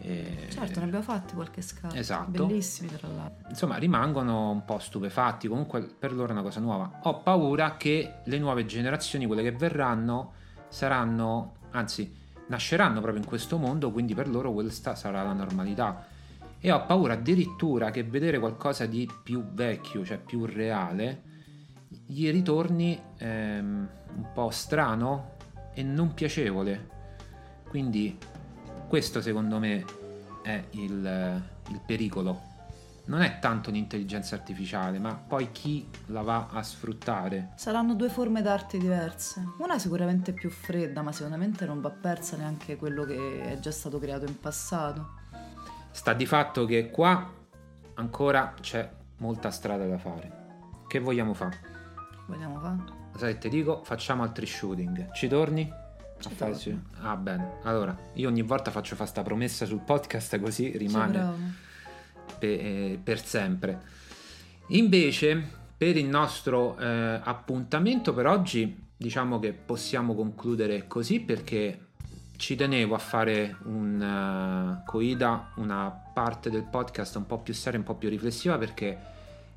eh, 0.00 0.48
Certo, 0.50 0.80
ne 0.80 0.86
abbiamo 0.86 1.04
fatti 1.04 1.34
qualche 1.34 1.62
scatto. 1.62 1.94
Esatto. 1.94 2.46
Bellissimi 2.46 2.88
tra 2.88 3.08
l'altro. 3.08 3.48
insomma 3.48 3.76
rimangono 3.76 4.50
un 4.50 4.64
po' 4.64 4.78
stupefatti, 4.78 5.48
comunque 5.48 5.82
per 5.82 6.12
loro 6.12 6.28
è 6.28 6.32
una 6.32 6.42
cosa 6.42 6.60
nuova. 6.60 7.00
Ho 7.02 7.22
paura 7.22 7.76
che 7.76 8.16
le 8.24 8.38
nuove 8.38 8.66
generazioni, 8.66 9.26
quelle 9.26 9.42
che 9.42 9.52
verranno, 9.52 10.32
saranno, 10.68 11.56
anzi, 11.70 12.14
nasceranno 12.46 13.00
proprio 13.00 13.22
in 13.22 13.26
questo 13.28 13.56
mondo, 13.56 13.90
quindi 13.90 14.14
per 14.14 14.28
loro 14.28 14.52
questa 14.52 14.94
sarà 14.94 15.22
la 15.22 15.32
normalità. 15.32 16.06
E 16.58 16.70
ho 16.72 16.84
paura 16.86 17.14
addirittura 17.14 17.90
che 17.90 18.04
vedere 18.04 18.38
qualcosa 18.38 18.86
di 18.86 19.08
più 19.22 19.44
vecchio, 19.52 20.04
cioè 20.04 20.18
più 20.18 20.46
reale, 20.46 21.22
gli 22.06 22.30
ritorni 22.30 23.00
ehm, 23.18 23.88
un 24.16 24.32
po' 24.32 24.50
strano 24.50 25.32
e 25.74 25.82
non 25.82 26.14
piacevole. 26.14 26.92
Quindi 27.68 28.16
questo 28.88 29.20
secondo 29.20 29.58
me 29.58 29.84
è 30.42 30.64
il, 30.70 31.42
il 31.68 31.80
pericolo. 31.84 32.52
Non 33.06 33.20
è 33.20 33.38
tanto 33.38 33.70
l'intelligenza 33.70 34.34
artificiale, 34.34 34.98
ma 34.98 35.14
poi 35.14 35.50
chi 35.52 35.86
la 36.06 36.22
va 36.22 36.48
a 36.50 36.62
sfruttare. 36.62 37.50
Saranno 37.56 37.94
due 37.94 38.08
forme 38.08 38.40
d'arte 38.40 38.78
diverse. 38.78 39.44
Una 39.58 39.78
sicuramente 39.78 40.32
più 40.32 40.48
fredda, 40.48 41.02
ma 41.02 41.12
sicuramente 41.12 41.66
non 41.66 41.82
va 41.82 41.90
persa 41.90 42.38
neanche 42.38 42.76
quello 42.76 43.04
che 43.04 43.42
è 43.42 43.58
già 43.58 43.70
stato 43.70 43.98
creato 43.98 44.24
in 44.24 44.40
passato. 44.40 45.22
Sta 45.90 46.14
di 46.14 46.24
fatto 46.24 46.64
che 46.64 46.88
qua 46.90 47.30
ancora 47.94 48.54
c'è 48.58 48.90
molta 49.18 49.50
strada 49.50 49.86
da 49.86 49.98
fare. 49.98 50.42
Che 50.86 50.98
vogliamo 50.98 51.34
fare? 51.34 51.58
Vogliamo 52.26 52.58
fare? 52.58 52.78
Sai 53.16 53.34
che 53.34 53.38
ti 53.38 53.48
dico? 53.50 53.82
Facciamo 53.84 54.22
altri 54.22 54.46
shooting. 54.46 55.12
Ci 55.12 55.28
torni? 55.28 55.70
A 56.18 56.54
su- 56.54 56.78
Ah, 57.00 57.16
bene. 57.16 57.58
Allora, 57.64 57.96
io 58.14 58.28
ogni 58.28 58.42
volta 58.42 58.70
faccio 58.70 58.94
fare 58.96 59.08
sta 59.10 59.22
promessa 59.22 59.66
sul 59.66 59.80
podcast 59.80 60.38
così 60.40 60.76
rimane 60.76 61.18
provo. 61.18 61.36
pe- 62.38 62.58
eh, 62.92 63.00
per 63.02 63.22
sempre. 63.22 63.80
Invece, 64.68 65.42
per 65.76 65.96
il 65.96 66.06
nostro 66.06 66.78
eh, 66.78 67.20
appuntamento 67.22 68.14
per 68.14 68.26
oggi, 68.26 68.82
diciamo 68.96 69.38
che 69.38 69.52
possiamo 69.52 70.14
concludere 70.14 70.86
così 70.86 71.20
perché 71.20 71.80
ci 72.36 72.56
tenevo 72.56 72.94
a 72.94 72.98
fare 72.98 73.56
un 73.64 74.00
eh, 74.00 74.82
coida, 74.86 75.50
una 75.56 75.90
parte 75.90 76.48
del 76.50 76.62
podcast 76.64 77.16
un 77.16 77.26
po' 77.26 77.38
più 77.40 77.52
seria, 77.52 77.78
un 77.78 77.84
po' 77.84 77.94
più 77.96 78.08
riflessiva 78.08 78.56
perché 78.56 78.98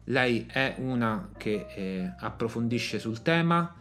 lei 0.06 0.46
è 0.52 0.76
una 0.80 1.30
che 1.38 1.66
eh, 1.76 2.14
approfondisce 2.20 3.00
sul 3.00 3.22
tema 3.22 3.74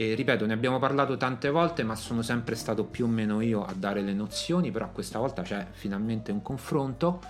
e 0.00 0.14
ripeto, 0.14 0.46
ne 0.46 0.52
abbiamo 0.52 0.78
parlato 0.78 1.16
tante 1.16 1.50
volte, 1.50 1.82
ma 1.82 1.96
sono 1.96 2.22
sempre 2.22 2.54
stato 2.54 2.84
più 2.84 3.06
o 3.06 3.08
meno 3.08 3.40
io 3.40 3.64
a 3.64 3.72
dare 3.74 4.00
le 4.00 4.12
nozioni, 4.12 4.70
però 4.70 4.92
questa 4.92 5.18
volta 5.18 5.42
c'è 5.42 5.66
finalmente 5.72 6.30
un 6.30 6.40
confronto. 6.40 7.20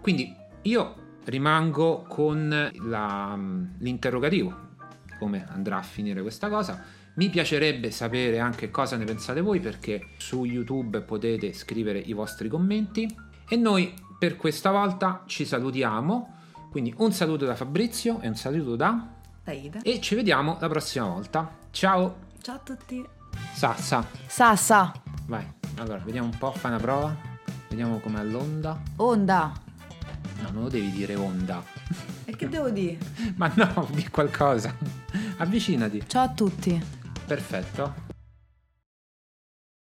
Quindi 0.00 0.34
io 0.62 0.94
rimango 1.24 2.02
con 2.08 2.48
la- 2.88 3.38
l'interrogativo, 3.78 4.68
come 5.18 5.44
andrà 5.50 5.76
a 5.76 5.82
finire 5.82 6.22
questa 6.22 6.48
cosa. 6.48 6.82
Mi 7.16 7.28
piacerebbe 7.28 7.90
sapere 7.90 8.38
anche 8.38 8.70
cosa 8.70 8.96
ne 8.96 9.04
pensate 9.04 9.42
voi 9.42 9.60
perché 9.60 10.06
su 10.16 10.44
YouTube 10.44 11.02
potete 11.02 11.52
scrivere 11.52 11.98
i 11.98 12.14
vostri 12.14 12.48
commenti 12.48 13.06
e 13.46 13.56
noi 13.56 13.92
per 14.18 14.36
questa 14.36 14.70
volta 14.70 15.24
ci 15.26 15.44
salutiamo. 15.44 16.36
Quindi 16.70 16.94
un 16.96 17.12
saluto 17.12 17.44
da 17.44 17.54
Fabrizio 17.54 18.18
e 18.22 18.28
un 18.28 18.34
saluto 18.34 18.76
da 18.76 19.08
Aida. 19.44 19.82
e 19.82 20.00
ci 20.00 20.14
vediamo 20.14 20.56
la 20.58 20.68
prossima 20.68 21.04
volta. 21.06 21.60
Ciao. 21.74 22.14
Ciao 22.40 22.54
a 22.54 22.58
tutti. 22.58 23.04
Sassa, 23.52 24.06
Sassa. 24.28 24.92
vai. 25.26 25.44
Allora, 25.78 25.98
vediamo 26.04 26.28
un 26.28 26.38
po', 26.38 26.52
fai 26.52 26.70
una 26.70 26.80
prova. 26.80 27.16
Vediamo 27.68 27.98
com'è 27.98 28.22
l'onda. 28.22 28.80
Onda. 28.96 29.52
No, 30.40 30.50
non 30.52 30.62
lo 30.62 30.68
devi 30.68 30.92
dire 30.92 31.16
onda. 31.16 31.60
E 32.26 32.36
che 32.36 32.48
devo 32.48 32.70
dire? 32.70 32.96
Ma 33.34 33.50
no, 33.56 33.88
di 33.90 34.08
qualcosa. 34.08 34.72
Avvicinati. 35.38 36.04
Ciao 36.06 36.22
a 36.22 36.28
tutti. 36.28 36.80
Perfetto. 37.26 38.03